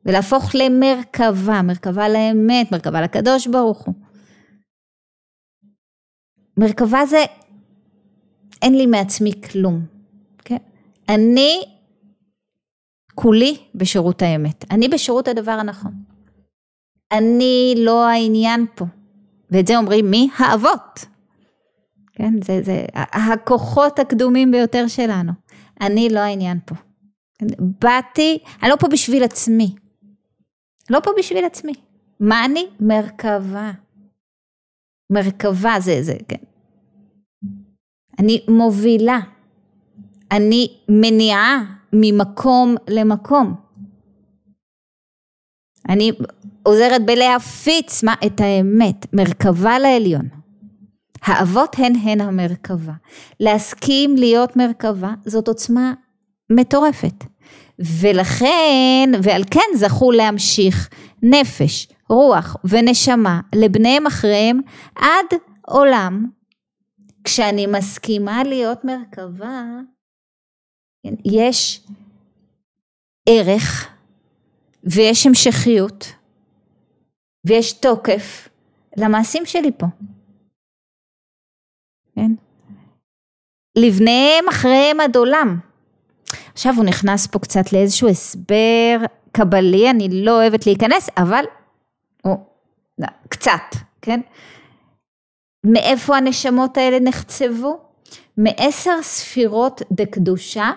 ולהפוך 0.04 0.54
למרכבה, 0.54 1.62
מרכבה 1.62 2.08
לאמת, 2.08 2.72
מרכבה 2.72 3.00
לקדוש 3.00 3.46
ברוך 3.46 3.84
הוא. 3.84 3.94
מרכבה 6.56 7.06
זה 7.06 7.24
אין 8.62 8.74
לי 8.74 8.86
מעצמי 8.86 9.32
כלום, 9.42 9.80
כן? 10.44 10.56
אני 11.08 11.75
כולי 13.16 13.56
בשירות 13.74 14.22
האמת. 14.22 14.64
אני 14.70 14.88
בשירות 14.88 15.28
הדבר 15.28 15.52
הנכון. 15.52 15.92
אני 17.12 17.74
לא 17.78 18.06
העניין 18.06 18.66
פה. 18.74 18.84
ואת 19.50 19.66
זה 19.66 19.76
אומרים 19.76 20.10
מי? 20.10 20.28
האבות. 20.36 21.04
כן, 22.12 22.34
זה, 22.44 22.62
זה 22.62 22.84
הכוחות 22.94 23.98
הקדומים 23.98 24.50
ביותר 24.50 24.88
שלנו. 24.88 25.32
אני 25.80 26.08
לא 26.08 26.18
העניין 26.18 26.58
פה. 26.64 26.74
באתי, 27.80 28.38
אני 28.62 28.70
לא 28.70 28.76
פה 28.76 28.88
בשביל 28.88 29.24
עצמי. 29.24 29.74
לא 30.90 31.00
פה 31.00 31.10
בשביל 31.18 31.44
עצמי. 31.44 31.72
מה 32.20 32.44
אני? 32.44 32.66
מרכבה. 32.80 33.70
מרכבה 35.12 35.74
זה, 35.80 36.02
זה, 36.02 36.16
כן. 36.28 36.44
אני 38.18 38.44
מובילה. 38.48 39.18
אני 40.30 40.68
מניעה 40.88 41.75
ממקום 42.00 42.74
למקום. 42.88 43.54
אני 45.88 46.12
עוזרת 46.62 47.06
בלהפיץ 47.06 48.02
מה? 48.02 48.14
את 48.26 48.40
האמת, 48.40 49.06
מרכבה 49.12 49.78
לעליון. 49.78 50.28
האבות 51.22 51.76
הן 51.78 51.94
הן 51.94 52.20
המרכבה. 52.20 52.92
להסכים 53.40 54.16
להיות 54.16 54.56
מרכבה 54.56 55.14
זאת 55.24 55.48
עוצמה 55.48 55.94
מטורפת. 56.50 57.24
ולכן, 57.78 59.10
ועל 59.22 59.42
כן 59.50 59.76
זכו 59.76 60.12
להמשיך 60.12 60.88
נפש, 61.22 61.88
רוח 62.08 62.56
ונשמה 62.64 63.40
לבניהם 63.54 64.06
אחריהם 64.06 64.60
עד 64.94 65.38
עולם. 65.66 66.26
כשאני 67.24 67.66
מסכימה 67.66 68.44
להיות 68.44 68.84
מרכבה, 68.84 69.62
יש 71.24 71.80
ערך 73.28 73.88
ויש 74.84 75.26
המשכיות 75.26 76.12
ויש 77.44 77.72
תוקף 77.72 78.48
למעשים 78.96 79.46
שלי 79.46 79.70
פה. 79.78 79.86
כן? 82.14 82.30
לבניהם 83.78 84.48
אחריהם 84.48 85.00
עד 85.00 85.16
עולם. 85.16 85.58
עכשיו 86.52 86.74
הוא 86.76 86.84
נכנס 86.84 87.26
פה 87.26 87.38
קצת 87.38 87.72
לאיזשהו 87.72 88.08
הסבר 88.08 88.96
קבלי, 89.32 89.90
אני 89.90 90.08
לא 90.24 90.30
אוהבת 90.30 90.66
להיכנס, 90.66 91.08
אבל 91.16 91.44
הוא, 92.22 92.36
לא, 92.98 93.06
קצת, 93.28 93.76
כן? 94.02 94.20
מאיפה 95.64 96.16
הנשמות 96.16 96.76
האלה 96.76 97.00
נחצבו? 97.00 97.80
מעשר 98.36 99.02
ספירות 99.02 99.82
דקדושה 99.92 100.70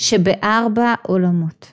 שבארבע 0.00 0.94
עולמות. 1.02 1.72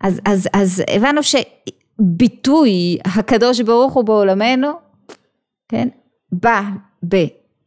אז, 0.00 0.20
אז, 0.24 0.48
אז 0.52 0.82
הבנו 0.90 1.20
שביטוי 1.22 2.98
הקדוש 3.04 3.60
ברוך 3.60 3.92
הוא 3.92 4.04
בעולמנו, 4.04 4.68
כן, 5.68 5.88
בא 6.32 6.62
ב, 7.08 7.16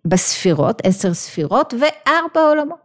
בספירות, 0.06 0.82
עשר 0.86 1.14
ספירות 1.14 1.74
וארבע 1.74 2.50
עולמות. 2.50 2.80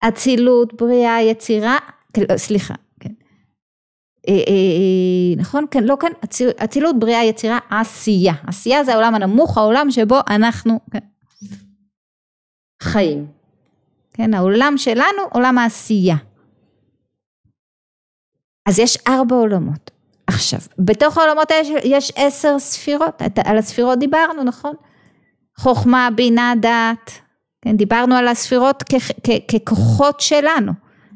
אצילות, 0.00 0.74
בריאה, 0.74 1.22
יצירה, 1.22 1.78
לא, 2.16 2.36
סליחה, 2.36 2.74
כן. 3.00 3.12
אה, 4.28 4.34
אה, 4.34 4.38
אה, 4.48 5.36
נכון? 5.36 5.64
כן, 5.70 5.84
לא 5.84 5.96
כן, 6.00 6.12
אצילות, 6.64 6.98
בריאה, 6.98 7.24
יצירה, 7.24 7.58
עשייה. 7.70 8.34
עשייה 8.46 8.84
זה 8.84 8.92
העולם 8.92 9.14
הנמוך, 9.14 9.58
העולם 9.58 9.90
שבו 9.90 10.18
אנחנו 10.28 10.80
כן, 10.90 10.98
חיים. 12.82 13.39
כן, 14.14 14.34
העולם 14.34 14.74
שלנו, 14.76 15.22
עולם 15.32 15.58
העשייה. 15.58 16.16
אז 18.66 18.78
יש 18.78 18.98
ארבע 19.08 19.36
עולמות. 19.36 19.90
עכשיו, 20.26 20.60
בתוך 20.78 21.18
העולמות 21.18 21.50
האלה 21.50 21.80
יש 21.84 22.12
עשר 22.16 22.58
ספירות, 22.58 23.22
על 23.44 23.58
הספירות 23.58 23.98
דיברנו, 23.98 24.44
נכון? 24.44 24.74
חוכמה, 25.58 26.08
בינה, 26.14 26.54
דעת, 26.60 27.10
כן, 27.62 27.76
דיברנו 27.76 28.14
על 28.14 28.28
הספירות 28.28 28.84
ככוחות 29.48 30.20
שלנו, 30.20 30.72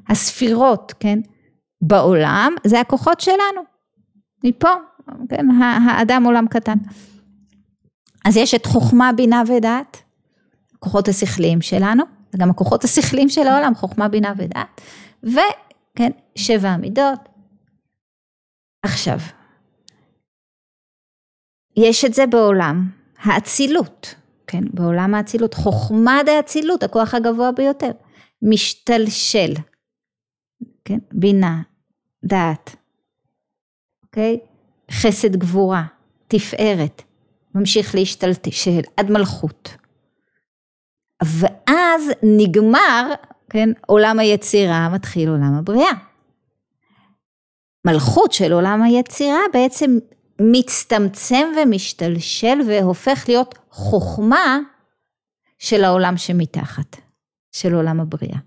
הספירות, 0.08 0.94
כן, 1.00 1.18
בעולם 1.82 2.54
זה 2.66 2.80
הכוחות 2.80 3.20
שלנו, 3.20 3.60
מפה, 4.44 4.68
כן, 5.28 5.46
האדם 5.60 6.24
עולם 6.24 6.46
קטן. 6.48 6.78
אז 8.24 8.36
יש 8.36 8.54
את 8.54 8.66
חוכמה, 8.66 9.12
בינה 9.12 9.42
ודעת, 9.46 10.02
הכוחות 10.74 11.08
השכליים 11.08 11.60
שלנו, 11.60 12.04
זה 12.34 12.38
גם 12.38 12.50
הכוחות 12.50 12.84
השכליים 12.84 13.28
של 13.28 13.46
העולם, 13.46 13.74
חוכמה, 13.74 14.08
בינה 14.08 14.32
ודעת, 14.36 14.80
וכן, 15.22 16.10
שבע 16.36 16.68
המידות, 16.68 17.18
עכשיו, 18.82 19.18
יש 21.76 22.04
את 22.04 22.14
זה 22.14 22.26
בעולם 22.26 22.90
האצילות, 23.18 24.14
כן, 24.46 24.64
בעולם 24.72 25.14
האצילות, 25.14 25.54
חוכמה 25.54 26.20
דאצילות, 26.26 26.82
הכוח 26.82 27.14
הגבוה 27.14 27.52
ביותר, 27.52 27.90
משתלשל, 28.42 29.52
כן, 30.84 30.98
בינה, 31.12 31.62
דעת, 32.24 32.76
אוקיי, 34.04 34.38
חסד 34.90 35.36
גבורה, 35.36 35.84
תפארת, 36.28 37.02
ממשיך 37.54 37.94
להשתלשל 37.94 38.80
עד 38.96 39.10
מלכות. 39.10 39.83
ואז 41.24 42.10
נגמר, 42.22 43.10
כן, 43.50 43.68
עולם 43.86 44.18
היצירה, 44.18 44.88
מתחיל 44.88 45.28
עולם 45.28 45.54
הבריאה. 45.58 45.92
מלכות 47.86 48.32
של 48.32 48.52
עולם 48.52 48.82
היצירה 48.82 49.40
בעצם 49.52 49.98
מצטמצם 50.40 51.48
ומשתלשל 51.56 52.58
והופך 52.68 53.24
להיות 53.28 53.54
חוכמה 53.70 54.58
של 55.58 55.84
העולם 55.84 56.16
שמתחת, 56.16 56.96
של 57.52 57.74
עולם 57.74 58.00
הבריאה. 58.00 58.38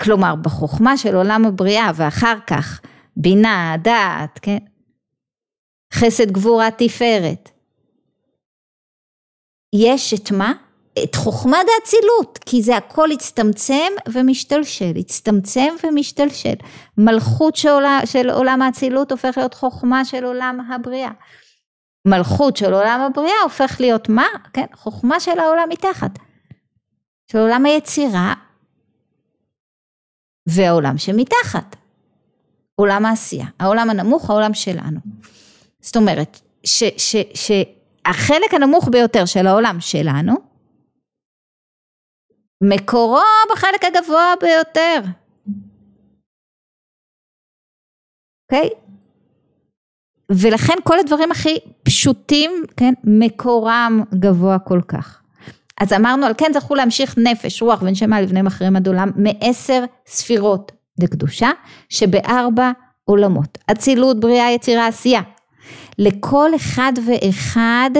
כלומר, 0.00 0.34
בחוכמה 0.34 0.96
של 0.96 1.16
עולם 1.16 1.44
הבריאה 1.44 1.90
ואחר 1.94 2.38
כך 2.46 2.80
בינה, 3.16 3.76
דעת, 3.82 4.38
כן? 4.42 4.58
חסד 5.92 6.30
גבורה 6.30 6.68
תפארת. 6.70 7.50
יש 9.72 10.14
את 10.14 10.30
מה? 10.30 10.52
את 11.04 11.14
חוכמת 11.14 11.66
האצילות, 11.74 12.38
כי 12.46 12.62
זה 12.62 12.76
הכל 12.76 13.10
הצטמצם 13.10 13.92
ומשתלשל, 14.12 14.92
הצטמצם 14.98 15.74
ומשתלשל. 15.84 16.54
מלכות 16.98 17.56
שעולה, 17.56 18.00
של 18.04 18.30
עולם 18.30 18.62
האצילות 18.62 19.12
הופך 19.12 19.34
להיות 19.36 19.54
חוכמה 19.54 20.04
של 20.04 20.24
עולם 20.24 20.60
הבריאה. 20.70 21.10
מלכות 22.06 22.56
של 22.56 22.74
עולם 22.74 23.00
הבריאה 23.00 23.42
הופך 23.42 23.76
להיות 23.80 24.08
מה? 24.08 24.26
כן, 24.52 24.66
חוכמה 24.74 25.20
של 25.20 25.38
העולם 25.38 25.68
מתחת. 25.68 26.18
של 27.32 27.38
עולם 27.38 27.66
היצירה 27.66 28.34
והעולם 30.46 30.98
שמתחת. 30.98 31.76
עולם 32.74 33.06
העשייה, 33.06 33.46
העולם 33.60 33.90
הנמוך, 33.90 34.30
העולם 34.30 34.54
שלנו. 34.54 35.00
זאת 35.80 35.96
אומרת, 35.96 36.40
שהחלק 38.06 38.54
הנמוך 38.54 38.88
ביותר 38.92 39.24
של 39.24 39.46
העולם 39.46 39.76
שלנו, 39.80 40.34
מקורו 42.62 43.20
בחלק 43.52 43.84
הגבוה 43.84 44.34
ביותר. 44.40 45.00
אוקיי? 48.44 48.68
Okay? 48.68 48.90
ולכן 50.30 50.74
כל 50.84 50.98
הדברים 50.98 51.30
הכי 51.30 51.58
פשוטים, 51.82 52.50
כן, 52.76 52.92
מקורם 53.04 54.02
גבוה 54.14 54.58
כל 54.58 54.80
כך. 54.88 55.22
אז 55.80 55.92
אמרנו 55.92 56.26
על 56.26 56.32
כן 56.38 56.52
זכו 56.54 56.74
להמשיך 56.74 57.18
נפש, 57.18 57.62
רוח 57.62 57.82
ונשמה 57.82 58.20
לבניהם 58.20 58.46
אחרים 58.46 58.76
עד 58.76 58.86
עולם 58.86 59.10
מעשר 59.16 59.84
ספירות 60.06 60.72
לקדושה 60.98 61.50
שבארבע 61.88 62.70
עולמות. 63.04 63.58
אצילות, 63.70 64.20
בריאה, 64.20 64.50
יצירה, 64.50 64.86
עשייה. 64.86 65.20
לכל 66.00 66.50
אחד 66.56 66.92
ואחד 67.06 67.90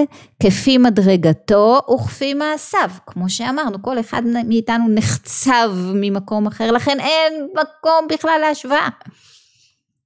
כפי 0.43 0.77
מדרגתו 0.77 1.79
וכפי 1.93 2.33
מעשיו. 2.33 2.89
כמו 3.05 3.29
שאמרנו, 3.29 3.81
כל 3.81 3.99
אחד 3.99 4.21
מאיתנו 4.47 4.85
נחצב 4.89 5.71
ממקום 5.93 6.47
אחר, 6.47 6.71
לכן 6.71 6.99
אין 6.99 7.47
מקום 7.53 8.07
בכלל 8.09 8.37
להשוואה. 8.41 8.89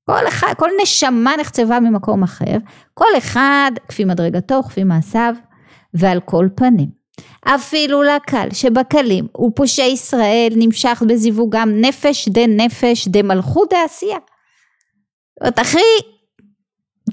כל 0.05 0.27
אחד, 0.27 0.53
כל 0.57 0.69
נשמה 0.81 1.35
נחצבה 1.39 1.79
ממקום 1.79 2.23
אחר, 2.23 2.57
כל 2.93 3.17
אחד 3.17 3.71
כפי 3.87 4.05
מדרגתו 4.05 4.61
וכפי 4.65 4.83
מעשיו, 4.83 5.35
ועל 5.93 6.19
כל 6.19 6.47
פנים. 6.55 6.89
אפילו 7.45 8.03
לקל 8.03 8.47
שבקלים 8.53 9.27
ופושעי 9.47 9.91
ישראל 9.91 10.53
נמשך 10.55 11.03
בזיווגם 11.07 11.81
נפש 11.81 12.29
דה 12.29 12.47
נפש 12.47 13.07
דה 13.07 13.23
מלכות 13.23 13.69
דה 13.69 13.83
עשייה. 13.83 14.17
זאת 14.17 15.41
אומרת, 15.41 15.59
הכי, 15.59 15.79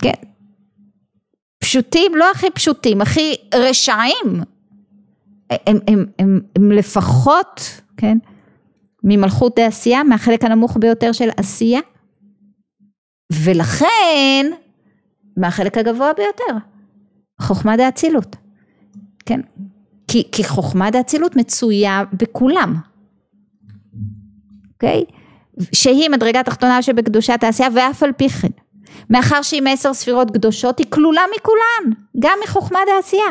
כן, 0.03 0.32
פשוטים, 1.73 2.15
לא 2.15 2.31
הכי 2.31 2.51
פשוטים, 2.51 3.01
הכי 3.01 3.35
רשעים, 3.55 4.43
הם, 5.51 5.77
הם, 5.89 6.07
הם, 6.19 6.41
הם 6.57 6.73
לפחות, 6.73 7.81
כן, 7.97 8.19
ממלכות 9.05 9.59
העשייה, 9.59 10.03
מהחלק 10.03 10.45
הנמוך 10.45 10.77
ביותר 10.81 11.13
של 11.13 11.29
עשייה, 11.37 11.81
ולכן, 13.33 14.47
מהחלק 15.37 15.79
הגבוה 15.79 16.13
ביותר, 16.17 16.65
חוכמה 17.41 17.77
דאצילות, 17.77 18.37
כן, 19.27 19.41
כי, 20.09 20.29
כי 20.33 20.45
חוכמה 20.45 20.91
דאצילות 20.91 21.37
מצויה 21.37 22.03
בכולם, 22.13 22.77
אוקיי? 24.75 25.05
שהיא 25.73 26.11
מדרגה 26.11 26.43
תחתונה 26.43 26.83
שבקדושת 26.83 27.39
העשייה 27.43 27.69
ואף 27.75 28.03
על 28.03 28.13
פי 28.13 28.29
כן 28.29 28.62
מאחר 29.13 29.43
שהיא 29.43 29.63
מעשר 29.63 29.95
ספירות 29.95 30.31
קדושות, 30.31 30.79
היא 30.79 30.87
כלולה 30.91 31.23
מכולן, 31.37 32.01
גם 32.19 32.39
מחוכמה 32.45 32.79
דעשייה. 32.87 33.27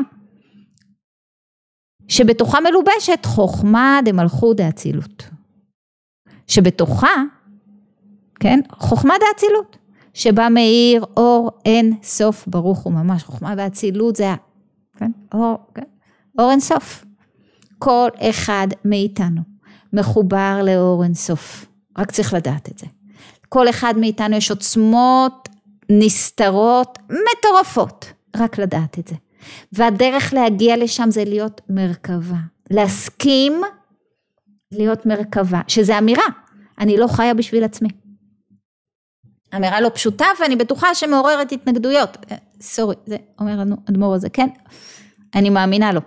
שבתוכה 2.08 2.60
מלובשת 2.60 3.26
חוכמה 3.26 4.00
דמלכות 4.06 4.58
דאצילות. 4.58 5.30
שבתוכה, 6.48 7.14
כן, 8.40 8.60
חוכמה 8.72 9.14
דאצילות. 9.20 9.78
שבה 10.14 10.50
מאיר 10.50 11.06
אור 11.18 11.52
אין 11.66 11.94
סוף 12.04 12.48
ברוך 12.48 12.80
הוא 12.80 12.94
ממש, 12.94 13.24
חוכמה 13.24 13.54
ואצילות 13.58 14.16
זה, 14.16 14.34
כן, 14.98 15.12
אור, 15.34 15.58
כן, 15.76 15.84
אור 16.40 16.52
אין 16.52 16.60
סוף. 16.60 17.06
כל 17.80 18.10
אחד 18.30 18.68
מאיתנו 18.86 19.42
מחובר 19.94 20.62
לאור 20.64 21.04
אין 21.04 21.14
סוף, 21.14 21.66
רק 21.98 22.12
צריך 22.12 22.34
לדעת 22.34 22.70
את 22.70 22.80
זה. 22.80 22.88
כל 23.50 23.70
אחד 23.70 23.94
מאיתנו 23.98 24.36
יש 24.36 24.52
עוצמות 24.52 25.41
נסתרות 26.00 27.00
מטורפות, 27.10 28.06
רק 28.36 28.58
לדעת 28.58 29.00
את 29.00 29.08
זה. 29.08 29.16
והדרך 29.72 30.34
להגיע 30.34 30.78
לשם 30.78 31.12
זה 31.12 31.24
להיות 31.24 31.62
מרכבה, 31.70 32.38
להסכים 32.70 33.62
להיות 34.72 35.06
מרכבה, 35.06 35.62
שזה 35.68 35.98
אמירה, 35.98 36.24
אני 36.80 36.98
לא 36.98 37.08
חיה 37.08 37.34
בשביל 37.34 37.64
עצמי. 37.64 37.90
אמירה 39.56 39.82
לא 39.82 39.90
פשוטה 39.90 40.26
ואני 40.40 40.56
בטוחה 40.56 40.96
שמעוררת 40.96 41.52
התנגדויות. 41.52 42.18
אה, 42.32 42.38
סורי, 42.62 42.96
זה 43.06 43.18
אומר 43.40 43.60
לנו 43.60 43.76
אדמו"ר 43.90 44.16
הזה, 44.16 44.30
כן, 44.30 44.48
אני 45.36 45.50
מאמינה 45.50 45.92
לו. 45.92 46.02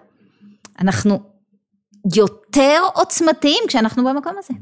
אנחנו 0.79 1.20
יותר 2.16 2.81
עוצמתיים 2.94 3.64
כשאנחנו 3.68 4.05
במקום 4.05 4.35
הזה. 4.38 4.55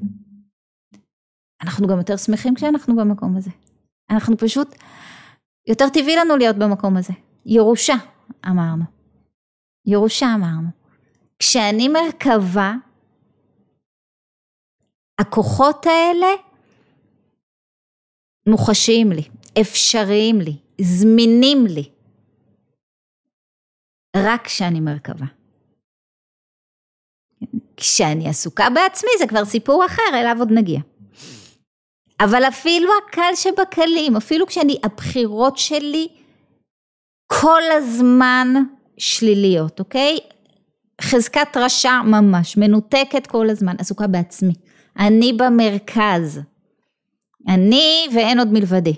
אנחנו 1.63 1.87
גם 1.87 1.99
יותר 1.99 2.17
שמחים 2.17 2.55
כשאנחנו 2.55 2.97
במקום 2.97 3.37
הזה. 3.37 3.51
אנחנו 4.11 4.37
פשוט, 4.37 4.75
יותר 5.67 5.89
טבעי 5.89 6.17
לנו 6.17 6.37
להיות 6.37 6.57
במקום 6.57 6.97
הזה. 6.97 7.13
ירושה, 7.47 7.95
אמרנו. 8.47 8.85
ירושה 9.87 10.27
אמרנו. 10.35 10.69
כשאני 11.39 11.89
מרכבה, 11.89 12.75
הכוחות 15.19 15.87
האלה 15.87 16.27
מוחשיים 18.49 19.13
לי, 19.13 19.23
אפשריים 19.61 20.41
לי, 20.41 20.57
זמינים 20.81 21.67
לי. 21.67 21.91
רק 24.17 24.45
כשאני 24.45 24.81
מרכבה. 24.81 25.27
כשאני 27.77 28.29
עסוקה 28.29 28.71
בעצמי 28.75 29.11
זה 29.19 29.27
כבר 29.27 29.45
סיפור 29.45 29.87
אחר, 29.87 30.03
אליו 30.15 30.37
עוד 30.39 30.49
נגיע. 30.51 30.81
אבל 32.25 32.45
אפילו 32.45 32.91
הקל 32.99 33.35
שבקלים, 33.35 34.17
אפילו 34.17 34.47
כשאני, 34.47 34.77
הבחירות 34.85 35.59
שלי 35.59 36.09
כל 37.27 37.63
הזמן 37.73 38.49
שליליות, 38.99 39.81
אוקיי? 39.81 40.19
חזקת 41.03 41.57
רשע 41.57 42.03
ממש, 42.03 42.57
מנותקת 42.57 43.27
כל 43.27 43.51
הזמן, 43.51 43.75
עסוקה 43.79 44.07
בעצמי. 44.07 44.53
אני 44.99 45.33
במרכז. 45.33 46.41
אני 47.49 48.07
ואין 48.15 48.39
עוד 48.39 48.49
מלבדי. 48.53 48.95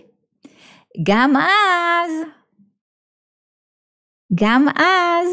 גם 1.03 1.37
אז, 1.37 2.13
גם 4.35 4.69
אז, 4.69 5.29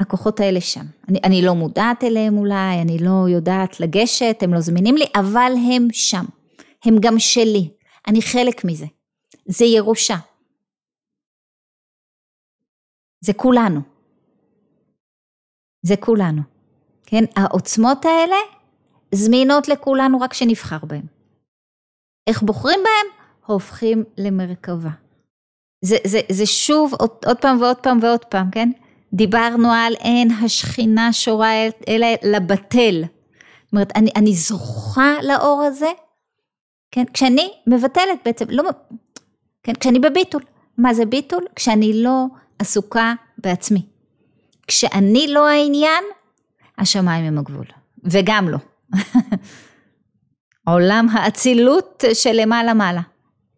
הכוחות 0.00 0.40
האלה 0.40 0.60
שם. 0.60 0.84
אני, 1.08 1.20
אני 1.24 1.42
לא 1.42 1.54
מודעת 1.54 2.04
אליהם 2.04 2.38
אולי, 2.38 2.82
אני 2.82 2.98
לא 2.98 3.28
יודעת 3.28 3.80
לגשת, 3.80 4.38
הם 4.42 4.54
לא 4.54 4.60
זמינים 4.60 4.96
לי, 4.96 5.04
אבל 5.14 5.52
הם 5.72 5.88
שם. 5.92 6.24
הם 6.84 6.94
גם 7.00 7.18
שלי. 7.18 7.70
אני 8.08 8.22
חלק 8.22 8.64
מזה. 8.64 8.86
זה 9.46 9.64
ירושה. 9.64 10.16
זה 13.20 13.32
כולנו. 13.32 13.80
זה 15.82 15.94
כולנו. 16.00 16.42
כן, 17.06 17.24
העוצמות 17.36 18.04
האלה 18.04 18.36
זמינות 19.14 19.68
לכולנו 19.68 20.20
רק 20.20 20.32
שנבחר 20.34 20.78
בהם. 20.86 21.06
איך 22.26 22.42
בוחרים 22.42 22.80
בהם? 22.84 23.22
הופכים 23.46 24.04
למרכבה. 24.18 24.90
זה, 25.84 25.96
זה, 26.06 26.20
זה 26.28 26.46
שוב 26.46 26.94
עוד, 26.98 27.10
עוד 27.26 27.38
פעם 27.40 27.60
ועוד 27.60 27.76
פעם 27.76 27.98
ועוד 28.02 28.24
פעם, 28.24 28.50
כן? 28.50 28.70
דיברנו 29.12 29.72
על 29.72 29.94
אין 29.94 30.30
השכינה 30.30 31.12
שורה 31.12 31.50
אלא 31.88 32.06
לבטל. 32.22 33.02
זאת 33.64 33.72
אומרת, 33.72 33.92
אני, 33.96 34.10
אני 34.16 34.34
זוכה 34.34 35.12
לאור 35.22 35.62
הזה, 35.62 35.88
כן? 36.92 37.04
כשאני 37.12 37.52
מבטלת 37.66 38.18
בעצם, 38.24 38.44
לא, 38.50 38.64
כן? 39.62 39.72
כשאני 39.74 39.98
בביטול. 39.98 40.42
מה 40.78 40.94
זה 40.94 41.04
ביטול? 41.06 41.44
כשאני 41.56 42.02
לא 42.02 42.26
עסוקה 42.58 43.14
בעצמי. 43.38 43.86
כשאני 44.66 45.26
לא 45.28 45.48
העניין, 45.48 46.04
השמיים 46.78 47.24
הם 47.24 47.38
הגבול. 47.38 47.66
וגם 48.04 48.48
לא. 48.48 48.58
עולם 50.68 51.06
האצילות 51.12 52.04
של 52.14 52.32
למעלה 52.32 52.74
מעלה. 52.74 53.00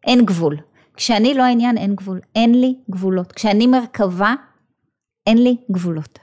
אין 0.07 0.25
גבול. 0.25 0.57
כשאני 0.97 1.35
לא 1.35 1.43
העניין 1.43 1.79
אין 1.79 1.95
גבול. 1.95 2.21
אין 2.35 2.61
לי 2.61 2.75
גבולות. 2.91 3.33
כשאני 3.33 3.67
מרכבה, 3.67 4.35
אין 5.27 5.39
לי 5.39 5.57
גבולות. 5.71 6.19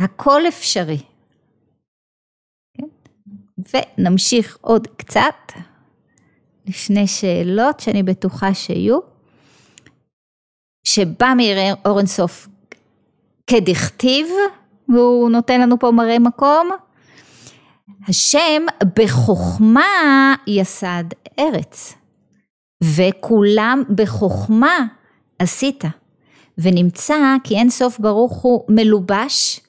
הכל 0.00 0.42
אפשרי. 0.48 0.98
ונמשיך 3.74 4.58
עוד 4.60 4.86
קצת 4.96 5.52
לפני 6.66 7.06
שאלות 7.06 7.80
שאני 7.80 8.02
בטוחה 8.02 8.54
שיהיו. 8.54 8.98
שבא 10.84 11.32
מאיר 11.36 11.74
אורנסוף 11.84 12.48
כדכתיב, 13.46 14.26
והוא 14.88 15.30
נותן 15.30 15.60
לנו 15.60 15.78
פה 15.78 15.90
מראה 15.90 16.18
מקום. 16.18 16.70
השם 18.08 18.62
בחוכמה 18.98 20.34
יסד 20.46 21.04
ארץ, 21.38 21.94
וכולם 22.84 23.82
בחוכמה 23.94 24.86
עשית. 25.38 25.84
ונמצא 26.58 27.36
כי 27.44 27.56
אין 27.56 27.70
סוף 27.70 27.98
ברוך 27.98 28.32
הוא 28.32 28.64
מלובש 28.68 29.60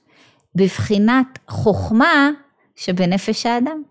בבחינת 0.56 1.40
חוכמה 1.48 2.30
שבנפש 2.76 3.46
האדם. 3.46 3.82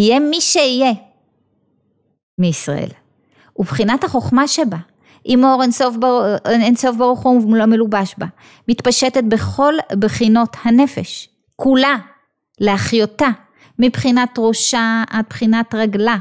יהיה 0.00 0.20
מי 0.20 0.40
שיהיה. 0.40 0.92
מישראל, 2.38 2.88
ובחינת 3.56 4.04
החוכמה 4.04 4.48
שבה, 4.48 4.76
אם 5.26 5.44
אור 5.44 5.62
אינסוף, 5.62 5.96
בר... 5.96 6.36
אינסוף 6.46 6.96
ברוך 6.96 7.20
הוא 7.22 7.56
לא 7.56 7.66
מלובש 7.66 8.14
בה, 8.18 8.26
מתפשטת 8.68 9.24
בכל 9.24 9.74
בחינות 9.98 10.56
הנפש, 10.64 11.28
כולה, 11.56 11.96
להחיותה, 12.60 13.28
מבחינת 13.78 14.38
ראשה 14.38 15.02
עד 15.10 15.24
בחינת 15.30 15.74
רגלה, 15.74 16.16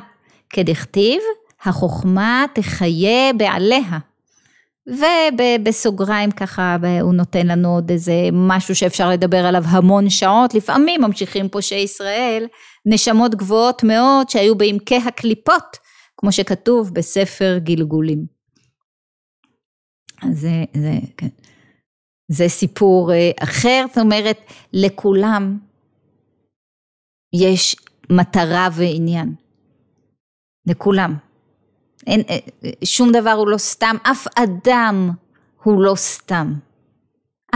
כדכתיב, 0.49 1.21
החוכמה 1.63 2.45
תחיה 2.53 3.33
בעליה. 3.37 3.97
ובסוגריים 4.87 6.31
ככה 6.31 6.77
הוא 7.01 7.13
נותן 7.13 7.47
לנו 7.47 7.75
עוד 7.75 7.91
איזה 7.91 8.13
משהו 8.33 8.75
שאפשר 8.75 9.09
לדבר 9.09 9.45
עליו 9.45 9.63
המון 9.67 10.09
שעות, 10.09 10.53
לפעמים 10.53 11.01
ממשיכים 11.01 11.49
פושעי 11.49 11.81
ישראל, 11.83 12.47
נשמות 12.85 13.35
גבוהות 13.35 13.83
מאוד 13.83 14.29
שהיו 14.29 14.55
בעמקי 14.55 14.97
הקליפות, 15.07 15.77
כמו 16.17 16.31
שכתוב 16.31 16.93
בספר 16.93 17.57
גלגולים. 17.57 18.25
זה, 20.31 20.63
זה, 20.73 20.93
כן. 21.17 21.27
זה 22.31 22.49
סיפור 22.49 23.13
אה, 23.13 23.31
אחר, 23.43 23.85
זאת 23.87 23.97
אומרת, 23.97 24.37
לכולם 24.73 25.57
יש 27.33 27.75
מטרה 28.09 28.67
ועניין. 28.73 29.35
לכולם. 30.65 31.15
אין, 32.07 32.21
אה, 32.29 32.37
שום 32.83 33.11
דבר 33.11 33.31
הוא 33.31 33.47
לא 33.47 33.57
סתם, 33.57 33.95
אף 34.03 34.27
אדם 34.35 35.09
הוא 35.63 35.83
לא 35.83 35.95
סתם. 35.95 36.53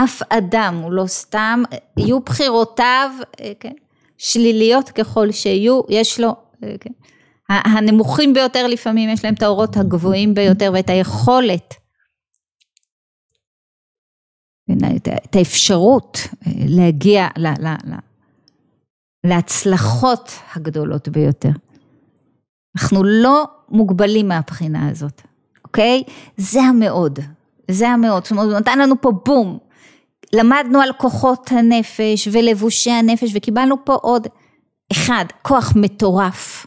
אף 0.04 0.22
אדם 0.28 0.80
הוא 0.82 0.92
לא 0.92 1.06
סתם, 1.06 1.62
יהיו 1.98 2.20
בחירותיו, 2.20 3.10
אה, 3.40 3.52
כן, 3.60 3.72
שליליות 4.18 4.88
ככל 4.88 5.32
שיהיו, 5.32 5.80
יש 5.88 6.20
לו, 6.20 6.36
כן, 6.80 6.92
הנמוכים 7.48 8.34
ביותר 8.34 8.66
לפעמים 8.66 9.08
יש 9.08 9.24
להם 9.24 9.34
את 9.34 9.42
האורות 9.42 9.76
הגבוהים 9.76 10.34
ביותר 10.34 10.70
ואת 10.74 10.90
היכולת 10.90 11.74
את 15.24 15.36
האפשרות 15.36 16.18
אה, 16.46 16.52
להגיע 16.68 17.26
ל, 17.36 17.46
ל, 17.46 17.66
ל, 17.66 17.94
להצלחות 19.24 20.32
הגדולות 20.54 21.08
ביותר. 21.08 21.50
אנחנו 22.76 23.04
לא 23.04 23.44
מוגבלים 23.68 24.28
מהבחינה 24.28 24.88
הזאת, 24.88 25.22
אוקיי? 25.64 26.02
זה 26.36 26.62
המאוד, 26.62 27.18
זה 27.70 27.88
המאוד, 27.88 28.22
זאת 28.22 28.30
אומרת, 28.30 28.46
הוא 28.46 28.58
נתן 28.58 28.78
לנו 28.78 29.00
פה 29.00 29.12
בום, 29.24 29.58
למדנו 30.34 30.80
על 30.80 30.92
כוחות 30.92 31.52
הנפש 31.52 32.28
ולבושי 32.32 32.90
הנפש 32.90 33.30
וקיבלנו 33.34 33.84
פה 33.84 33.94
עוד 33.94 34.26
אחד, 34.92 35.24
כוח 35.42 35.72
מטורף, 35.76 36.66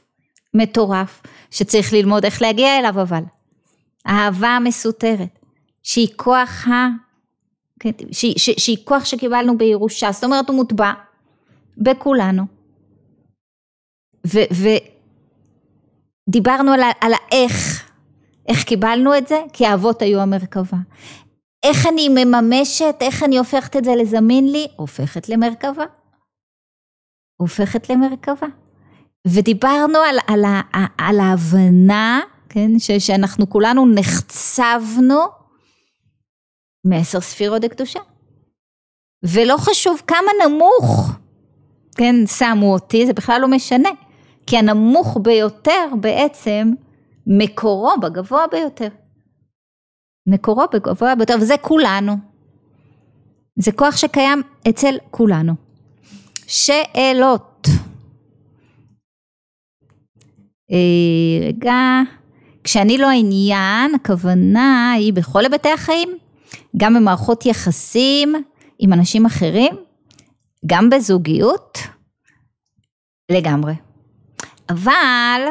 מטורף, 0.53 1.21
שצריך 1.51 1.93
ללמוד 1.93 2.25
איך 2.25 2.41
להגיע 2.41 2.79
אליו 2.79 3.01
אבל. 3.01 3.23
אהבה 4.07 4.47
המסותרת, 4.47 5.39
שהיא 5.83 6.07
כוח 6.15 6.67
ה... 6.67 6.87
כן, 7.79 7.91
שהיא, 8.11 8.33
שהיא 8.37 8.77
כוח 8.83 9.05
שקיבלנו 9.05 9.57
בירושה, 9.57 10.11
זאת 10.11 10.23
אומרת 10.23 10.49
הוא 10.49 10.55
מוטבע 10.55 10.91
בכולנו. 11.77 12.43
ודיברנו 16.27 16.71
על, 16.71 16.79
על 17.01 17.11
האיך, 17.13 17.89
איך 18.47 18.63
קיבלנו 18.63 19.17
את 19.17 19.27
זה? 19.27 19.41
כי 19.53 19.65
האבות 19.65 20.01
היו 20.01 20.19
המרכבה. 20.19 20.77
איך 21.67 21.87
אני 21.87 22.09
מממשת, 22.09 22.95
איך 23.01 23.23
אני 23.23 23.37
הופכת 23.37 23.75
את 23.75 23.83
זה 23.83 23.95
לזמין 23.95 24.51
לי? 24.51 24.67
הופכת 24.75 25.29
למרכבה. 25.29 25.85
הופכת 27.37 27.89
למרכבה. 27.89 28.47
ודיברנו 29.27 29.97
על, 29.97 30.17
על, 30.27 30.45
על, 30.73 30.85
על 30.97 31.19
ההבנה, 31.19 32.21
כן, 32.49 32.79
ש, 32.79 32.91
שאנחנו 32.91 33.49
כולנו 33.49 33.85
נחצבנו 33.85 35.19
מעשר 36.85 37.21
ספירות 37.21 37.61
דקדושה. 37.61 37.99
ולא 39.23 39.57
חשוב 39.57 40.01
כמה 40.07 40.31
נמוך, 40.45 41.11
כן, 41.97 42.15
שמו 42.27 42.73
אותי, 42.73 43.05
זה 43.05 43.13
בכלל 43.13 43.41
לא 43.41 43.47
משנה, 43.47 43.89
כי 44.47 44.57
הנמוך 44.57 45.17
ביותר 45.21 45.89
בעצם 45.99 46.71
מקורו 47.27 47.91
בגבוה 48.01 48.47
ביותר. 48.51 48.89
מקורו 50.27 50.63
בגבוה 50.73 51.15
ביותר, 51.15 51.35
וזה 51.41 51.55
כולנו. 51.61 52.17
זה 53.55 53.71
כוח 53.71 53.97
שקיים 53.97 54.41
אצל 54.69 54.97
כולנו. 55.11 55.53
שאלות. 56.47 57.67
אה, 60.71 61.47
רגע, 61.47 62.01
כשאני 62.63 62.97
לא 62.97 63.09
העניין, 63.09 63.95
הכוונה 63.95 64.91
היא 64.91 65.13
בכל 65.13 65.43
היבטי 65.43 65.69
החיים, 65.69 66.17
גם 66.77 66.93
במערכות 66.93 67.45
יחסים 67.45 68.35
עם 68.79 68.93
אנשים 68.93 69.25
אחרים, 69.25 69.75
גם 70.65 70.89
בזוגיות, 70.89 71.77
לגמרי. 73.31 73.73
אבל 74.69 75.41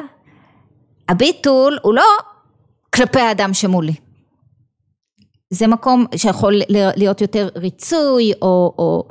הביטול 1.08 1.78
הוא 1.82 1.94
לא 1.94 2.04
כלפי 2.94 3.20
האדם 3.20 3.54
שמולי. 3.54 4.05
זה 5.50 5.66
מקום 5.66 6.06
שיכול 6.16 6.60
להיות 6.68 7.20
יותר 7.20 7.48
ריצוי 7.56 8.32
או, 8.42 8.74
או 8.78 9.08